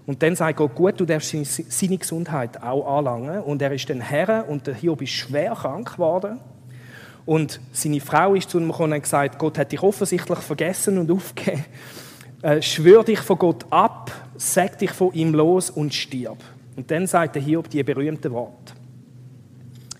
Und 0.07 0.23
dann 0.23 0.35
sagt 0.35 0.59
Gott, 0.59 0.75
gut, 0.75 1.01
du 1.01 1.05
darfst 1.05 1.31
seine 1.31 1.99
Gesundheit 1.99 2.61
auch 2.63 2.99
anlangen. 2.99 3.41
Und 3.43 3.63
er 3.63 3.73
ist 3.73 3.89
dann 3.89 4.01
Herr 4.01 4.49
und 4.49 4.67
der 4.67 4.75
Hiob 4.75 5.03
ist 5.03 5.11
schwer 5.11 5.55
krank 5.55 5.93
geworden. 5.93 6.41
Und 7.25 7.61
seine 7.73 8.01
Frau 8.01 8.35
ist 8.35 8.51
zu 8.51 8.59
ihm 8.59 8.69
gekommen 8.69 8.95
und 8.95 9.03
gesagt, 9.03 9.39
Gott 9.39 9.59
hat 9.59 9.71
dich 9.71 9.83
offensichtlich 9.83 10.39
vergessen 10.41 10.99
und 10.99 11.11
aufgegeben. 11.13 11.65
Äh, 12.43 12.61
schwör 12.61 13.05
dich 13.05 13.21
von 13.21 13.39
Gott 13.39 13.65
ab, 13.71 14.11
sag 14.37 14.79
dich 14.79 14.91
von 14.91 15.13
ihm 15.13 15.33
los 15.33 15.71
und 15.71 15.95
stirb. 15.95 16.39
Und 16.75 16.91
dann 16.91 17.07
sagt 17.07 17.37
der 17.37 17.43
Hiob 17.43 17.71
die 17.71 17.83
berühmten 17.85 18.33
Worte. 18.33 18.75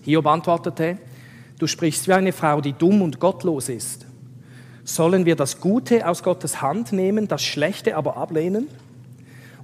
Hiob 0.01 0.27
antwortete, 0.27 0.97
du 1.57 1.67
sprichst 1.67 2.09
wie 2.09 2.13
eine 2.13 2.33
Frau, 2.33 2.59
die 2.59 2.73
dumm 2.73 3.01
und 3.01 3.21
gottlos 3.21 3.69
ist. 3.69 4.05
Sollen 4.83 5.25
wir 5.25 5.37
das 5.37 5.61
Gute 5.61 6.05
aus 6.05 6.23
Gottes 6.23 6.61
Hand 6.61 6.91
nehmen, 6.91 7.29
das 7.29 7.41
Schlechte 7.41 7.95
aber 7.95 8.17
ablehnen? 8.17 8.67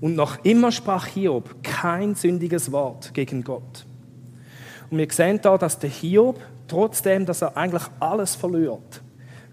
Und 0.02 0.16
noch 0.16 0.44
immer 0.46 0.72
sprach 0.72 1.06
Hiob 1.08 1.64
kein 1.64 2.16
sündiges 2.16 2.72
Wort 2.72 3.14
gegen 3.14 3.44
Gott. 3.44 3.86
Und 4.90 4.98
wir 4.98 5.08
sehen 5.12 5.40
da, 5.42 5.58
dass 5.58 5.78
der 5.78 5.90
Hiob, 5.90 6.40
trotzdem, 6.68 7.26
dass 7.26 7.42
er 7.42 7.56
eigentlich 7.58 7.84
alles 8.00 8.36
verliert, 8.36 9.02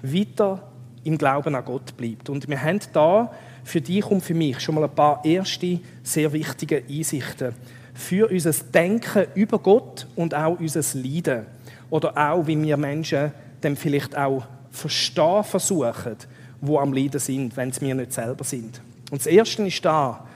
weiter 0.02 0.62
im 1.04 1.18
Glauben 1.18 1.54
an 1.54 1.64
Gott 1.64 1.96
bleibt. 1.96 2.28
Und 2.28 2.48
wir 2.48 2.62
haben 2.62 2.80
da 2.92 3.32
für 3.64 3.80
dich 3.80 4.06
und 4.06 4.22
für 4.22 4.34
mich 4.34 4.60
schon 4.60 4.76
mal 4.76 4.84
ein 4.84 4.94
paar 4.94 5.24
erste 5.24 5.80
sehr 6.02 6.32
wichtige 6.32 6.82
Einsichten 6.88 7.54
für 7.94 8.30
unser 8.30 8.52
Denken 8.52 9.26
über 9.34 9.58
Gott 9.58 10.06
und 10.16 10.34
auch 10.34 10.60
unser 10.60 10.82
Leiden. 10.98 11.46
Oder 11.90 12.16
auch, 12.16 12.46
wie 12.46 12.60
wir 12.60 12.76
Menschen 12.76 13.32
dann 13.60 13.76
vielleicht 13.76 14.16
auch 14.16 14.44
verstehen 14.70 15.44
versuchen, 15.44 16.16
wo 16.60 16.78
am 16.78 16.92
Leiden 16.92 17.20
sind, 17.20 17.56
wenn 17.56 17.70
es 17.70 17.80
wir 17.80 17.94
nicht 17.94 18.12
selber 18.12 18.44
sind. 18.44 18.80
Und 19.10 19.20
das 19.20 19.26
Erste 19.26 19.66
ist 19.66 19.84
da, 19.84 20.26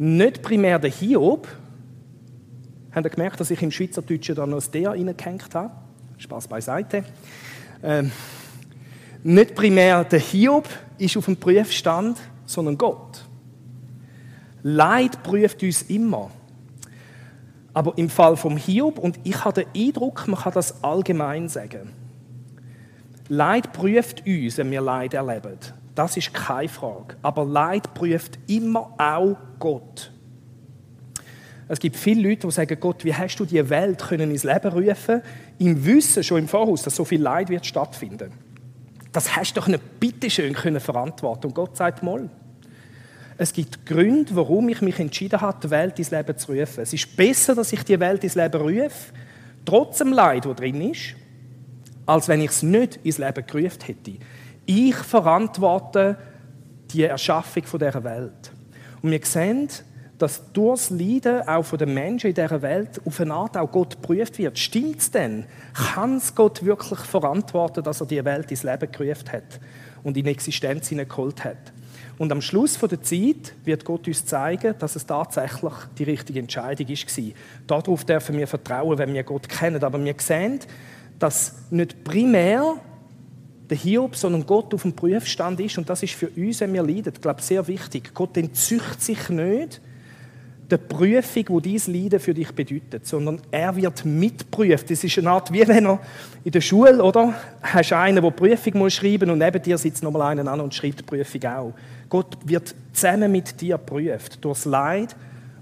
nicht 0.00 0.40
primär 0.40 0.78
der 0.78 0.90
Hiob. 0.90 1.46
Habt 2.90 3.06
ihr 3.06 3.10
gemerkt, 3.10 3.38
dass 3.38 3.50
ich 3.50 3.60
im 3.60 3.70
Schweizerdeutschen 3.70 4.34
da 4.34 4.46
noch 4.46 4.56
das 4.56 4.70
«der» 4.70 4.92
reingehängt 4.92 5.54
habe? 5.54 5.72
Spaß 6.16 6.48
beiseite. 6.48 7.04
Ähm, 7.82 8.10
nicht 9.22 9.54
primär 9.54 10.02
der 10.04 10.18
Hiob 10.18 10.66
ist 10.96 11.18
auf 11.18 11.26
dem 11.26 11.36
Prüfstand, 11.36 12.18
sondern 12.46 12.78
Gott. 12.78 13.26
Leid 14.62 15.22
prüft 15.22 15.62
uns 15.62 15.82
immer. 15.82 16.30
Aber 17.74 17.92
im 17.98 18.08
Fall 18.08 18.38
vom 18.38 18.56
Hiob, 18.56 18.98
und 18.98 19.20
ich 19.22 19.44
habe 19.44 19.64
den 19.64 19.88
Eindruck, 19.88 20.26
man 20.26 20.40
kann 20.40 20.54
das 20.54 20.82
allgemein 20.82 21.46
sagen, 21.50 21.90
Leid 23.28 23.74
prüft 23.74 24.26
uns, 24.26 24.56
wenn 24.56 24.70
wir 24.70 24.80
Leid 24.80 25.12
erleben. 25.12 25.58
Das 26.00 26.16
ist 26.16 26.32
keine 26.32 26.66
Frage. 26.66 27.16
Aber 27.20 27.44
Leid 27.44 27.92
prüft 27.92 28.38
immer 28.46 28.94
auch 28.96 29.36
Gott. 29.58 30.10
Es 31.68 31.78
gibt 31.78 31.94
viele 31.94 32.26
Leute, 32.26 32.46
die 32.46 32.50
sagen, 32.50 32.80
Gott, 32.80 33.04
wie 33.04 33.14
hast 33.14 33.36
du 33.36 33.44
die 33.44 33.68
Welt 33.68 33.98
können 33.98 34.30
ins 34.30 34.44
Leben 34.44 34.72
rufen, 34.72 35.20
im 35.58 35.84
Wissen 35.84 36.24
schon 36.24 36.38
im 36.38 36.48
Voraus, 36.48 36.84
dass 36.84 36.96
so 36.96 37.04
viel 37.04 37.20
Leid 37.20 37.50
wird 37.50 37.66
stattfinden. 37.66 38.32
Das 39.12 39.36
hast 39.36 39.52
du 39.52 39.60
doch 39.60 39.68
nicht 39.68 40.00
bitteschön 40.00 40.54
können 40.54 40.80
verantworten. 40.80 41.48
Und 41.48 41.54
Gott 41.54 41.76
sagt 41.76 42.02
mal, 42.02 42.30
es 43.36 43.52
gibt 43.52 43.84
Gründe, 43.84 44.34
warum 44.34 44.70
ich 44.70 44.80
mich 44.80 44.98
entschieden 44.98 45.42
habe, 45.42 45.58
die 45.62 45.68
Welt 45.68 45.98
ins 45.98 46.12
Leben 46.12 46.38
zu 46.38 46.52
rufen. 46.52 46.80
Es 46.80 46.94
ist 46.94 47.14
besser, 47.14 47.54
dass 47.54 47.74
ich 47.74 47.82
die 47.84 48.00
Welt 48.00 48.24
ins 48.24 48.36
Leben 48.36 48.58
rufe, 48.58 49.12
trotz 49.66 49.98
dem 49.98 50.14
Leid, 50.14 50.46
das 50.46 50.56
drin 50.56 50.80
ist, 50.80 51.14
als 52.06 52.26
wenn 52.26 52.40
ich 52.40 52.52
es 52.52 52.62
nicht 52.62 53.00
ins 53.02 53.18
Leben 53.18 53.44
gerufen 53.46 53.80
hätte. 53.84 54.12
Ich 54.72 54.94
verantworte 54.94 56.16
die 56.92 57.02
Erschaffung 57.02 57.64
dieser 57.64 58.04
Welt. 58.04 58.52
Und 59.02 59.10
wir 59.10 59.20
sehen, 59.24 59.68
dass 60.16 60.52
durch 60.52 60.82
das 60.82 60.90
Leiden 60.90 61.48
auch 61.48 61.64
von 61.64 61.76
den 61.76 61.92
Menschen 61.92 62.28
in 62.28 62.34
dieser 62.34 62.62
Welt 62.62 63.00
auf 63.04 63.18
eine 63.18 63.34
Art 63.34 63.56
auch 63.56 63.68
Gott 63.68 64.00
geprüft 64.00 64.38
wird. 64.38 64.56
Stimmt 64.60 65.00
es 65.00 65.10
denn? 65.10 65.44
Kann 65.74 66.18
es 66.18 66.32
Gott 66.36 66.64
wirklich 66.64 67.00
verantworten, 67.00 67.82
dass 67.82 68.00
er 68.00 68.06
die 68.06 68.24
Welt 68.24 68.48
ins 68.52 68.62
Leben 68.62 68.92
gerufen 68.92 69.32
hat 69.32 69.58
und 70.04 70.16
in 70.16 70.26
Existenz 70.26 70.86
hineingeholt 70.86 71.42
hat? 71.42 71.72
Und 72.18 72.30
am 72.30 72.40
Schluss 72.40 72.78
der 72.78 73.02
Zeit 73.02 73.54
wird 73.64 73.84
Gott 73.84 74.06
uns 74.06 74.24
zeigen, 74.24 74.76
dass 74.78 74.94
es 74.94 75.04
tatsächlich 75.04 75.72
die 75.98 76.04
richtige 76.04 76.38
Entscheidung 76.38 76.88
war. 76.88 77.32
Darauf 77.66 78.04
dürfen 78.04 78.38
wir 78.38 78.46
vertrauen, 78.46 78.98
wenn 78.98 79.14
wir 79.14 79.24
Gott 79.24 79.48
kennen. 79.48 79.82
Aber 79.82 80.04
wir 80.04 80.14
sehen, 80.18 80.60
dass 81.18 81.56
nicht 81.70 82.04
primär 82.04 82.76
der 83.70 83.76
Hiob, 83.76 84.16
sondern 84.16 84.44
Gott 84.44 84.74
auf 84.74 84.82
dem 84.82 84.92
Prüfstand 84.92 85.60
ist. 85.60 85.78
Und 85.78 85.88
das 85.88 86.02
ist 86.02 86.14
für 86.14 86.28
uns, 86.28 86.60
wenn 86.60 86.74
wir 86.74 86.82
leiden, 86.82 87.12
glaube 87.20 87.40
sehr 87.40 87.66
wichtig. 87.68 88.12
Gott 88.12 88.36
entzücht 88.36 89.00
sich 89.00 89.28
nicht 89.28 89.80
der 90.70 90.78
Prüfung, 90.78 91.44
die 91.62 91.70
dieses 91.70 91.88
Leiden 91.88 92.20
für 92.20 92.34
dich 92.34 92.52
bedeutet, 92.52 93.06
sondern 93.06 93.40
er 93.50 93.74
wird 93.74 94.04
mitprüft. 94.04 94.90
Das 94.90 95.02
ist 95.02 95.18
eine 95.18 95.30
Art, 95.30 95.52
wie 95.52 95.66
wenn 95.66 95.86
er 95.86 96.00
in 96.44 96.52
der 96.52 96.60
Schule, 96.60 97.02
oder? 97.02 97.34
Hast 97.60 97.92
einen, 97.92 98.22
der 98.22 98.30
Prüfung 98.30 98.78
muss 98.78 98.94
schreiben 98.94 99.30
und 99.30 99.38
neben 99.38 99.62
dir 99.62 99.78
sitzt 99.78 100.02
nochmal 100.02 100.22
einer 100.38 100.50
an 100.50 100.60
und 100.60 100.74
schreibt 100.74 101.00
die 101.00 101.04
Prüfung 101.04 101.44
auch. 101.44 101.72
Gott 102.08 102.36
wird 102.44 102.74
zusammen 102.92 103.32
mit 103.32 103.60
dir 103.60 103.78
prüft, 103.78 104.44
durch 104.44 104.58
das 104.58 104.64
Leid, 104.64 105.16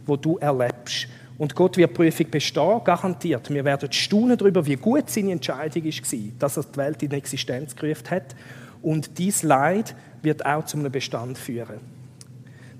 wo 0.07 0.16
du 0.16 0.38
erlebst. 0.38 1.09
Und 1.38 1.55
Gott 1.55 1.77
wird 1.77 1.90
die 1.90 1.94
Prüfung 1.94 2.31
bestehen, 2.31 2.81
garantiert. 2.85 3.48
Wir 3.48 3.64
werden 3.64 3.92
staunen 3.92 4.37
darüber, 4.37 4.66
wie 4.66 4.74
gut 4.74 5.09
seine 5.09 5.33
Entscheidung 5.33 5.85
war, 5.85 6.18
dass 6.40 6.57
er 6.57 6.64
die 6.64 6.77
Welt 6.77 7.03
in 7.05 7.12
Existenz 7.12 7.77
gerufen 7.77 8.11
hat. 8.11 8.35
Und 8.83 9.16
dies 9.18 9.44
Leid 9.44 9.94
wird 10.20 10.44
auch 10.44 10.64
zu 10.64 10.79
einem 10.79 10.90
Bestand 10.90 11.38
führen. 11.38 11.79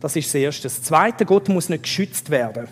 Das 0.01 0.16
ist 0.16 0.27
das 0.27 0.35
Erste. 0.35 0.64
Das 0.64 0.83
Zweite, 0.83 1.25
Gott 1.25 1.49
muss 1.49 1.68
nicht 1.68 1.85
geschützt 1.85 2.31
werden. 2.31 2.66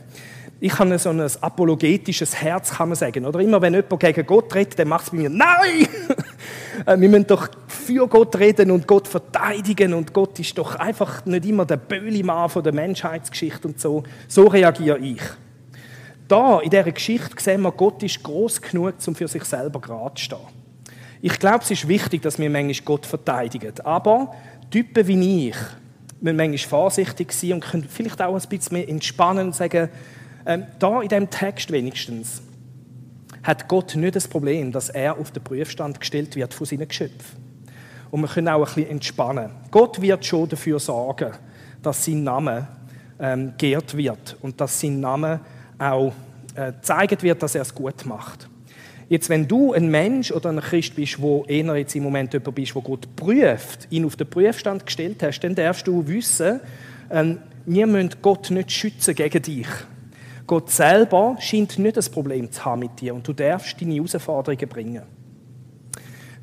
Ich 0.59 0.77
habe 0.79 0.99
so 0.99 1.11
ein 1.11 1.20
apologetisches 1.20 2.35
Herz, 2.35 2.70
kann 2.70 2.88
man 2.88 2.96
sagen. 2.96 3.25
Oder 3.25 3.40
immer 3.40 3.61
wenn 3.61 3.75
jemand 3.75 4.01
gegen 4.01 4.27
Gott 4.27 4.55
redet, 4.55 4.79
dann 4.79 4.88
macht 4.88 5.05
es 5.05 5.11
bei 5.11 5.16
mir, 5.18 5.31
nein! 5.31 5.88
Äh, 6.85 7.01
wir 7.01 7.09
müssen 7.09 7.27
doch 7.27 7.49
für 7.68 8.07
Gott 8.07 8.37
reden 8.37 8.70
und 8.70 8.87
Gott 8.87 9.09
verteidigen 9.09 9.94
und 9.94 10.12
Gott 10.12 10.38
ist 10.38 10.59
doch 10.59 10.75
einfach 10.75 11.25
nicht 11.25 11.46
immer 11.46 11.64
der 11.64 11.79
Böhlimann 11.79 12.51
von 12.51 12.62
der 12.62 12.75
Menschheitsgeschichte 12.75 13.66
und 13.66 13.81
so. 13.81 14.03
So 14.29 14.46
reagiere 14.46 14.99
ich. 14.99 15.22
Da, 16.29 16.61
in 16.61 16.71
dieser 16.71 16.91
Geschichte, 16.91 17.41
sehen 17.41 17.62
wir, 17.62 17.73
Gott 17.73 18.03
ist 18.03 18.23
groß 18.23 18.61
genug, 18.61 18.95
um 19.07 19.15
für 19.15 19.29
sich 19.29 19.45
selber 19.45 19.81
gerade 19.81 20.15
zu 20.15 20.25
stehen. 20.25 20.39
Ich 21.23 21.39
glaube, 21.39 21.62
es 21.62 21.71
ist 21.71 21.89
wichtig, 21.89 22.23
dass 22.23 22.39
wir 22.39 22.51
manchmal 22.51 22.85
Gott 22.85 23.07
verteidigen. 23.07 23.73
Aber 23.85 24.35
Typen 24.71 25.07
wie 25.07 25.49
ich 25.49 25.57
müssen 26.21 26.37
manchmal 26.37 26.59
vorsichtig 26.59 27.33
sein 27.33 27.55
und 27.55 27.65
können 27.65 27.87
vielleicht 27.89 28.21
auch 28.21 28.35
ein 28.35 28.49
bisschen 28.49 28.79
mehr 28.79 28.89
entspannen 28.89 29.49
und 29.49 29.55
sagen, 29.55 29.89
ähm, 30.47 30.67
da 30.79 31.03
in 31.03 31.09
diesem 31.09 31.31
Text 31.31 31.71
wenigstens, 31.71 32.43
hat 33.43 33.69
Gott 33.69 33.95
nicht 33.95 34.17
das 34.17 34.27
Problem, 34.27 34.73
dass 34.73 34.89
er 34.89 35.17
auf 35.19 35.31
den 35.31 35.43
Prüfstand 35.43 36.01
gestellt 36.01 36.35
wird 36.35 36.53
von 36.53 36.67
seinen 36.67 36.89
Geschöpfen. 36.89 37.47
Und 38.11 38.21
wir 38.21 38.29
können 38.29 38.49
auch 38.49 38.67
ein 38.67 38.75
bisschen 38.75 38.91
entspannen. 38.91 39.51
Gott 39.71 40.01
wird 40.01 40.25
schon 40.25 40.49
dafür 40.49 40.81
sorgen, 40.81 41.33
dass 41.83 42.05
sein 42.05 42.25
Name 42.25 42.67
ähm, 43.21 43.55
geehrt 43.57 43.97
wird 43.97 44.37
und 44.43 44.61
dass 44.61 44.81
sein 44.81 45.01
Name 45.01 45.41
auch 45.79 46.12
äh, 46.55 46.73
gezeigt 46.73 47.23
wird, 47.23 47.43
dass 47.43 47.55
er 47.55 47.62
es 47.62 47.75
gut 47.75 48.07
macht. 48.07 48.49
Jetzt, 49.09 49.29
wenn 49.29 49.47
du 49.47 49.73
ein 49.73 49.89
Mensch 49.89 50.33
oder 50.33 50.51
ein 50.51 50.61
Christ 50.61 50.97
bist, 50.97 51.21
wo 51.21 51.45
eher 51.45 51.77
jetzt 51.77 51.95
im 51.95 52.03
Moment 52.03 52.33
jemand 52.33 52.55
bist, 52.57 52.75
wo 52.75 52.81
Gott 52.81 53.15
prüft, 53.15 53.87
ihn 53.91 54.05
auf 54.05 54.17
den 54.17 54.29
Prüfstand 54.29 54.85
gestellt 54.85 55.23
hast, 55.23 55.41
dann 55.41 55.55
darfst 55.55 55.87
du 55.87 56.07
wissen, 56.09 56.61
ähm, 57.11 57.39
wir 57.65 57.87
müssen 57.87 58.11
Gott 58.21 58.51
nicht 58.51 58.73
schützen 58.73 59.15
gegen 59.15 59.43
dich. 59.43 59.69
Gott 60.47 60.71
selber 60.71 61.37
scheint 61.41 61.79
nicht 61.79 61.97
das 61.97 62.09
Problem 62.09 62.51
zu 62.51 62.65
haben 62.65 62.81
mit 62.81 63.01
dir 63.01 63.15
und 63.15 63.27
du 63.27 63.33
darfst 63.33 63.81
deine 63.81 63.95
Herausforderungen 63.95 64.69
bringen. 64.69 65.03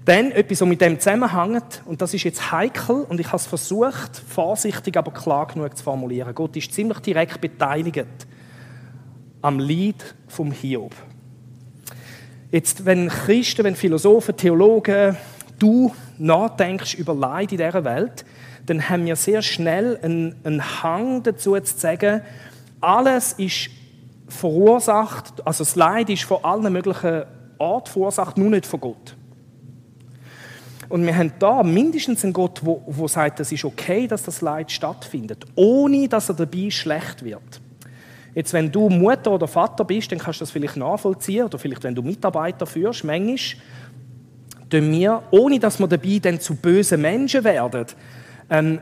Dann 0.05 0.31
etwas, 0.31 0.59
was 0.59 0.67
mit 0.67 0.81
dem 0.81 0.99
zusammenhängt, 0.99 1.81
und 1.85 2.01
das 2.01 2.13
ist 2.13 2.23
jetzt 2.23 2.51
heikel, 2.51 3.05
und 3.07 3.21
ich 3.21 3.27
habe 3.27 3.37
es 3.37 3.45
versucht, 3.45 4.21
vorsichtig, 4.27 4.97
aber 4.97 5.11
klar 5.11 5.47
genug 5.47 5.77
zu 5.77 5.83
formulieren. 5.83 6.35
Gott 6.35 6.57
ist 6.57 6.73
ziemlich 6.73 6.99
direkt 6.99 7.39
beteiligt 7.39 8.05
am 9.43 9.59
Leid 9.59 10.15
vom 10.27 10.51
Hiob. 10.51 10.95
Jetzt, 12.49 12.85
wenn 12.85 13.09
Christen, 13.09 13.65
wenn 13.65 13.75
Philosophen, 13.75 14.37
Theologen, 14.37 15.17
du 15.59 15.93
nachdenkst 16.17 16.95
über 16.95 17.13
Leid 17.13 17.51
in 17.51 17.57
dieser 17.57 17.83
Welt, 17.83 18.25
dann 18.65 18.89
haben 18.89 19.05
wir 19.05 19.15
sehr 19.15 19.41
schnell 19.41 19.99
einen, 20.01 20.35
einen 20.43 20.83
Hang 20.83 21.23
dazu 21.23 21.59
zu 21.59 21.77
sagen, 21.77 22.21
alles 22.79 23.33
ist 23.33 23.69
verursacht, 24.29 25.45
also 25.45 25.63
das 25.63 25.75
Leid 25.75 26.09
ist 26.09 26.23
von 26.23 26.43
allen 26.43 26.71
möglichen 26.71 27.23
Orten 27.57 27.91
verursacht, 27.91 28.37
nur 28.37 28.49
nicht 28.49 28.65
von 28.65 28.79
Gott. 28.79 29.15
Und 30.87 31.05
wir 31.05 31.17
haben 31.17 31.33
da 31.39 31.63
mindestens 31.63 32.23
einen 32.23 32.33
Gott, 32.33 32.61
wo 32.63 33.07
sagt, 33.07 33.39
es 33.39 33.51
ist 33.51 33.65
okay, 33.65 34.07
dass 34.07 34.23
das 34.23 34.41
Leid 34.41 34.71
stattfindet, 34.71 35.45
ohne 35.55 36.07
dass 36.07 36.29
er 36.29 36.35
dabei 36.35 36.69
schlecht 36.69 37.25
wird. 37.25 37.61
Jetzt, 38.35 38.53
wenn 38.53 38.71
du 38.71 38.89
Mutter 38.89 39.31
oder 39.31 39.47
Vater 39.47 39.85
bist, 39.85 40.11
dann 40.11 40.19
kannst 40.19 40.39
du 40.39 40.43
das 40.43 40.51
vielleicht 40.51 40.77
nachvollziehen, 40.77 41.45
oder 41.45 41.59
vielleicht, 41.59 41.83
wenn 41.83 41.95
du 41.95 42.01
Mitarbeiter 42.01 42.65
führst, 42.65 43.03
manchmal, 43.03 43.37
tun 44.69 44.91
wir, 44.91 45.21
ohne 45.31 45.59
dass 45.59 45.79
wir 45.79 45.87
dabei 45.87 46.19
dann 46.19 46.39
zu 46.39 46.55
bösen 46.55 47.01
Menschen 47.01 47.43
werden, 47.43 47.85
ähm, 48.49 48.79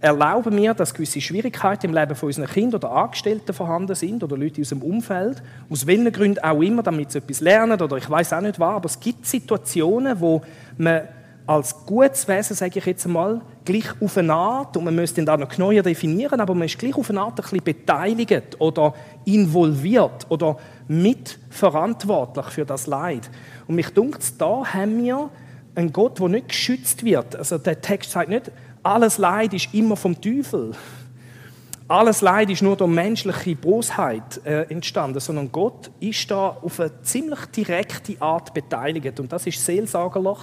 erlauben 0.00 0.56
wir, 0.56 0.74
dass 0.74 0.92
gewisse 0.92 1.20
Schwierigkeiten 1.20 1.86
im 1.86 1.94
Leben 1.94 2.16
von 2.16 2.26
unseren 2.26 2.48
Kindern 2.48 2.80
oder 2.80 2.90
Angestellten 2.90 3.52
vorhanden 3.52 3.94
sind 3.94 4.24
oder 4.24 4.36
Leute 4.36 4.60
aus 4.60 4.72
unserem 4.72 4.82
Umfeld, 4.82 5.40
aus 5.70 5.86
welchen 5.86 6.12
Gründen 6.12 6.40
auch 6.40 6.60
immer, 6.60 6.82
damit 6.82 7.12
sie 7.12 7.18
etwas 7.18 7.40
lernen 7.40 7.80
oder 7.80 7.96
ich 7.96 8.10
weiß 8.10 8.32
auch 8.32 8.40
nicht 8.40 8.58
was, 8.58 8.74
aber 8.74 8.86
es 8.86 8.98
gibt 8.98 9.26
Situationen, 9.26 10.20
wo 10.20 10.42
man 10.76 11.02
als 11.46 11.86
gutes 11.86 12.26
Wesen, 12.26 12.56
sage 12.56 12.80
ich 12.80 12.86
jetzt 12.86 13.06
einmal, 13.06 13.42
gleich 13.64 14.00
auf 14.00 14.16
eine 14.16 14.32
Art, 14.32 14.76
und 14.76 14.84
man 14.84 14.94
müsste 14.94 15.20
ihn 15.20 15.26
da 15.26 15.36
noch 15.36 15.48
genauer 15.48 15.82
definieren, 15.82 16.40
aber 16.40 16.54
man 16.54 16.66
ist 16.66 16.78
gleich 16.78 16.94
auf 16.94 17.10
eine 17.10 17.20
Art 17.20 17.38
ein 17.38 17.42
bisschen 17.42 17.62
beteiligt 17.62 18.60
oder 18.60 18.94
involviert 19.24 20.26
oder 20.28 20.56
mitverantwortlich 20.88 22.46
für 22.46 22.64
das 22.64 22.86
Leid. 22.86 23.30
Und 23.66 23.76
mich 23.76 23.90
dunkt 23.90 24.22
da 24.38 24.62
haben 24.64 25.02
wir 25.02 25.30
einen 25.74 25.92
Gott, 25.92 26.18
der 26.18 26.28
nicht 26.28 26.48
geschützt 26.48 27.04
wird. 27.04 27.36
Also 27.36 27.58
der 27.58 27.80
Text 27.80 28.10
sagt 28.10 28.28
nicht, 28.28 28.50
alles 28.82 29.18
Leid 29.18 29.54
ist 29.54 29.72
immer 29.72 29.96
vom 29.96 30.20
Teufel. 30.20 30.72
Alles 31.88 32.20
Leid 32.20 32.50
ist 32.50 32.62
nur 32.62 32.76
durch 32.76 32.90
menschliche 32.90 33.54
Bosheit 33.54 34.40
äh, 34.44 34.62
entstanden, 34.70 35.20
sondern 35.20 35.52
Gott 35.52 35.90
ist 36.00 36.30
da 36.30 36.48
auf 36.48 36.80
eine 36.80 37.02
ziemlich 37.02 37.44
direkte 37.46 38.20
Art 38.20 38.54
beteiligt. 38.54 39.20
Und 39.20 39.30
das 39.32 39.46
ist 39.46 39.64
seelsorgerlich 39.64 40.38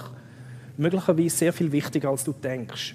möglicherweise 0.76 1.36
sehr 1.36 1.52
viel 1.52 1.70
wichtiger, 1.72 2.10
als 2.10 2.24
du 2.24 2.32
denkst. 2.32 2.94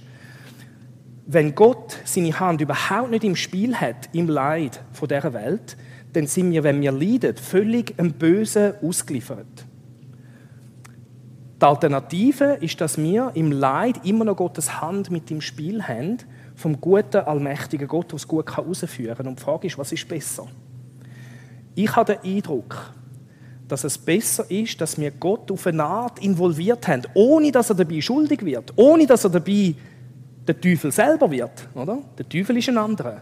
Wenn 1.27 1.55
Gott 1.55 1.97
seine 2.05 2.39
Hand 2.39 2.61
überhaupt 2.61 3.11
nicht 3.11 3.23
im 3.23 3.35
Spiel 3.35 3.75
hat, 3.75 4.09
im 4.13 4.27
Leid 4.27 4.81
von 4.91 5.07
dieser 5.07 5.33
Welt, 5.33 5.75
dann 6.13 6.27
sind 6.27 6.51
wir, 6.51 6.63
wenn 6.63 6.81
wir 6.81 6.91
leiden, 6.91 7.35
völlig 7.35 7.97
im 7.97 8.13
Bösen 8.13 8.73
ausgeliefert. 8.81 9.65
Die 11.59 11.65
Alternative 11.65 12.57
ist, 12.61 12.79
dass 12.79 12.97
wir 12.97 13.31
im 13.33 13.51
Leid 13.51 14.05
immer 14.05 14.25
noch 14.25 14.37
Gottes 14.37 14.81
Hand 14.81 15.09
mit 15.09 15.31
im 15.31 15.41
Spiel 15.41 15.81
haben, 15.83 16.17
vom 16.55 16.79
guten, 16.79 17.17
allmächtigen 17.17 17.87
Gott, 17.87 18.11
der 18.11 18.17
es 18.17 18.27
gut 18.27 18.55
herausführen 18.55 19.15
kann. 19.15 19.27
Und 19.27 19.39
die 19.39 19.43
Frage 19.43 19.67
ist, 19.67 19.77
was 19.77 19.91
ist 19.91 20.07
besser? 20.07 20.47
Ich 21.73 21.93
habe 21.95 22.15
den 22.15 22.37
Eindruck, 22.37 22.93
dass 23.67 23.83
es 23.83 23.97
besser 23.97 24.49
ist, 24.49 24.79
dass 24.79 24.97
wir 24.97 25.11
Gott 25.11 25.51
auf 25.51 25.67
eine 25.67 25.83
Art 25.83 26.19
involviert 26.19 26.87
haben, 26.87 27.01
ohne 27.13 27.51
dass 27.51 27.69
er 27.69 27.75
dabei 27.75 27.99
schuldig 27.99 28.45
wird, 28.45 28.73
ohne 28.75 29.05
dass 29.05 29.23
er 29.23 29.31
dabei 29.31 29.75
der 30.47 30.59
Teufel 30.59 30.91
selber 30.91 31.29
wird. 31.31 31.67
Oder? 31.73 31.99
Der 32.17 32.27
Teufel 32.27 32.57
ist 32.57 32.69
ein 32.69 32.77
anderer. 32.77 33.21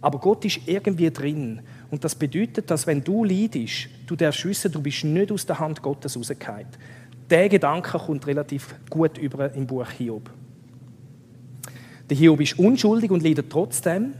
Aber 0.00 0.18
Gott 0.18 0.44
ist 0.44 0.60
irgendwie 0.66 1.10
drin. 1.10 1.60
Und 1.90 2.04
das 2.04 2.14
bedeutet, 2.14 2.70
dass 2.70 2.86
wenn 2.86 3.02
du 3.02 3.24
leidest, 3.24 3.88
du 4.06 4.16
darfst 4.16 4.44
wissen, 4.44 4.72
du 4.72 4.80
bist 4.80 5.04
nicht 5.04 5.32
aus 5.32 5.46
der 5.46 5.58
Hand 5.58 5.82
Gottes 5.82 6.16
rausgefallen. 6.16 6.66
Der 7.28 7.48
Gedanke 7.48 7.98
kommt 7.98 8.26
relativ 8.26 8.74
gut 8.88 9.18
über 9.18 9.52
im 9.52 9.66
Buch 9.66 9.90
Hiob. 9.90 10.30
Der 12.08 12.16
Hiob 12.16 12.40
ist 12.40 12.58
unschuldig 12.58 13.10
und 13.10 13.22
leidet 13.22 13.50
trotzdem. 13.50 14.14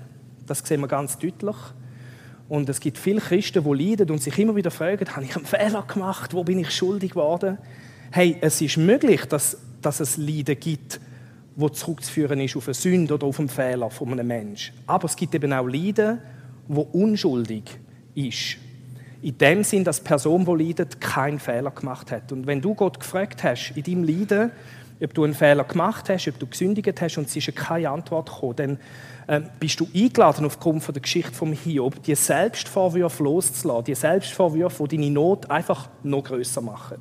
Das 0.47 0.59
sehen 0.59 0.81
wir 0.81 0.89
ganz 0.89 1.19
deutlich. 1.19 1.57
Und 2.49 2.69
es 2.69 2.81
gibt 2.81 2.99
viele 2.99 3.21
Christen, 3.21 3.65
die 3.65 3.85
leiden 3.85 4.11
und 4.11 4.23
sich 4.23 4.39
immer 4.39 4.55
wieder 4.55 4.71
fragen, 4.71 5.09
habe 5.15 5.25
ich 5.25 5.37
einen 5.37 5.47
Fehler 5.47 5.83
gemacht? 5.83 6.33
Wo 6.33 6.45
bin 6.45 6.59
ich 6.61 6.71
schuldig 6.71 7.11
geworden? 7.11 7.59
Hey, 8.13 8.37
es 8.41 8.61
ist 8.61 8.77
möglich, 8.77 9.25
dass, 9.25 9.59
dass 9.83 10.01
es 10.01 10.17
Leiden 10.17 10.59
gibt, 10.59 11.01
wo 11.57 11.69
zurückzuführen 11.69 12.39
ist 12.41 12.57
auf 12.57 12.69
eine 12.69 12.75
Sünde 12.75 13.15
oder 13.15 13.27
auf 13.27 13.39
einen 13.39 13.49
Fehler 13.49 13.91
von 13.91 14.13
einem 14.13 14.27
Menschen. 14.27 14.75
Aber 14.87 15.07
es 15.07 15.17
gibt 15.17 15.35
eben 15.35 15.53
auch 15.53 15.67
Leiden, 15.67 16.21
wo 16.69 16.83
unschuldig 16.83 17.65
ist 18.15 18.59
in 19.23 19.37
dem 19.39 19.65
Sinn, 19.65 19.83
dass 19.83 20.03
die 20.03 20.07
Person, 20.07 20.45
die 20.45 20.65
leidet, 20.65 21.01
keinen 21.01 21.39
Fehler 21.39 21.71
gemacht 21.71 22.13
hat. 22.13 22.31
Und 22.31 22.47
wenn 22.47 22.61
du 22.61 22.75
Gott 22.75 23.01
gefragt 23.01 23.43
hast, 23.43 23.73
in 23.75 23.83
deinem 23.83 24.05
Leiden, 24.05 24.53
ob 25.03 25.15
du 25.15 25.25
einen 25.25 25.35
Fehler 25.35 25.65
gemacht 25.65 26.09
hast, 26.09 26.29
ob 26.29 26.39
du 26.39 26.47
gesündigt 26.47 27.01
hast 27.01 27.19
und 27.19 27.27
es 27.27 27.37
ist 27.37 27.55
keine 27.57 27.91
Antwort 27.91 28.31
gekommen, 28.33 28.57
dann 28.57 28.79
äh, 29.27 29.41
bist 29.59 29.81
du 29.81 29.89
eingeladen, 29.95 30.47
aufgrund 30.47 30.87
der 30.87 31.03
Geschichte 31.03 31.33
vom 31.33 31.53
Hiob, 31.53 32.03
die 32.03 32.15
Selbstvorwürfe 32.15 33.23
loszulassen, 33.25 33.85
die 33.85 33.95
Selbstvorwürfe, 33.95 34.87
die 34.87 34.97
deine 34.97 35.11
Not 35.11 35.51
einfach 35.51 35.89
noch 36.03 36.23
größer 36.23 36.61
machen. 36.61 36.99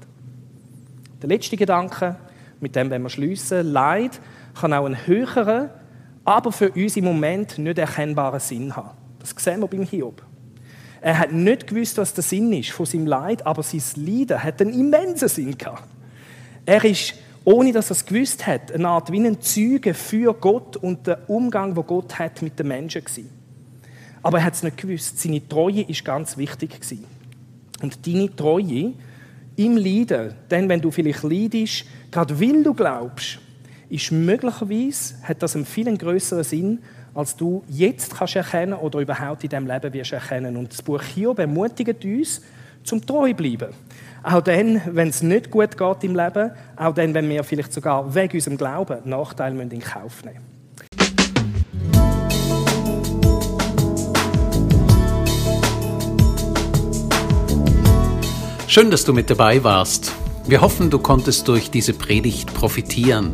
Der 1.21 1.29
letzte 1.29 1.55
Gedanke, 1.55 2.15
mit 2.59 2.75
dem 2.75 2.89
wenn 2.89 3.03
wir 3.03 3.09
schließen, 3.09 3.71
Leid 3.71 4.19
kann 4.55 4.73
auch 4.73 4.85
einen 4.85 5.05
höheren, 5.05 5.69
aber 6.23 6.51
für 6.51 6.71
uns 6.71 6.97
im 6.97 7.05
Moment 7.05 7.57
nicht 7.57 7.77
erkennbaren 7.77 8.39
Sinn 8.39 8.75
haben. 8.75 8.91
Das 9.19 9.33
sehen 9.43 9.61
wir 9.61 9.67
beim 9.67 9.83
Hiob. 9.83 10.21
Er 11.01 11.19
hat 11.19 11.31
nicht 11.31 11.67
gewusst, 11.67 11.97
was 11.97 12.13
der 12.13 12.23
Sinn 12.23 12.51
ist 12.53 12.71
von 12.71 12.85
seinem 12.85 13.05
Leid, 13.05 13.45
aber 13.45 13.61
sein 13.61 13.81
Leiden 13.95 14.41
hat 14.41 14.59
einen 14.61 14.73
immensen 14.73 15.29
Sinn 15.29 15.57
gehabt. 15.57 15.83
Er 16.65 16.83
ist, 16.83 17.13
ohne 17.43 17.71
dass 17.71 17.91
er 17.91 17.97
es 17.97 18.05
gewusst 18.05 18.47
hat, 18.47 18.71
eine 18.71 18.87
Art 18.87 19.11
wie 19.11 19.23
ein 19.23 19.39
Zeuge 19.39 19.93
für 19.93 20.33
Gott 20.33 20.77
und 20.77 21.05
den 21.05 21.17
Umgang, 21.27 21.75
wo 21.75 21.83
Gott 21.83 22.17
hat 22.17 22.41
mit 22.41 22.57
den 22.57 22.69
Menschen 22.69 23.03
gewesen. 23.03 23.29
Aber 24.23 24.39
er 24.39 24.45
hat 24.45 24.55
es 24.55 24.63
nicht 24.63 24.77
gewusst. 24.77 25.19
Seine 25.19 25.47
Treue 25.47 25.81
ist 25.81 26.03
ganz 26.03 26.37
wichtig 26.37 26.71
gewesen. 26.81 27.05
Und 27.83 28.07
deine 28.07 28.35
Treue 28.35 28.93
im 29.57 29.77
Leiden, 29.77 30.33
denn 30.49 30.67
wenn 30.67 30.81
du 30.81 30.89
vielleicht 30.89 31.21
leidest, 31.21 31.85
gerade 32.09 32.39
weil 32.41 32.63
du 32.63 32.73
glaubst, 32.73 33.39
ist 33.95 34.11
möglicherweise, 34.11 35.15
hat 35.23 35.41
das 35.41 35.55
einen 35.55 35.65
viel 35.65 35.97
größeren 35.97 36.43
Sinn, 36.43 36.79
als 37.13 37.35
du 37.35 37.63
jetzt 37.69 38.15
kannst 38.15 38.35
erkennen 38.35 38.73
oder 38.73 38.99
überhaupt 38.99 39.43
in 39.43 39.49
deinem 39.49 39.67
Leben 39.67 39.93
wirst 39.93 40.11
erkennen. 40.11 40.57
Und 40.57 40.71
das 40.71 40.81
Buch 40.81 41.01
Hiob 41.01 41.39
ermutigt 41.39 42.03
uns, 42.03 42.41
zum 42.83 43.03
treu 43.05 43.33
bleiben. 43.33 43.73
Auch 44.21 44.41
dann, 44.41 44.81
wenn 44.85 45.07
es 45.07 45.23
nicht 45.23 45.49
gut 45.49 45.77
geht 45.77 46.03
im 46.03 46.15
Leben, 46.15 46.51
auch 46.75 46.93
dann, 46.93 47.13
wenn 47.13 47.29
wir 47.29 47.43
vielleicht 47.43 47.71
sogar 47.71 48.13
wegen 48.13 48.33
unserem 48.33 48.57
Glauben 48.57 48.99
Nachteile 49.05 49.61
in 49.61 49.79
Kauf 49.79 50.23
nehmen 50.23 50.41
Schön, 58.67 58.91
dass 58.91 59.05
du 59.05 59.13
mit 59.13 59.29
dabei 59.29 59.63
warst. 59.63 60.11
Wir 60.47 60.59
hoffen, 60.59 60.89
du 60.89 60.99
konntest 60.99 61.47
durch 61.47 61.71
diese 61.71 61.93
Predigt 61.93 62.53
profitieren. 62.53 63.33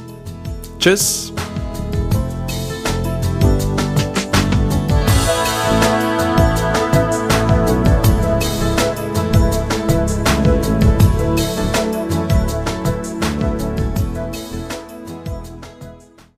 Tschüss. 0.81 1.31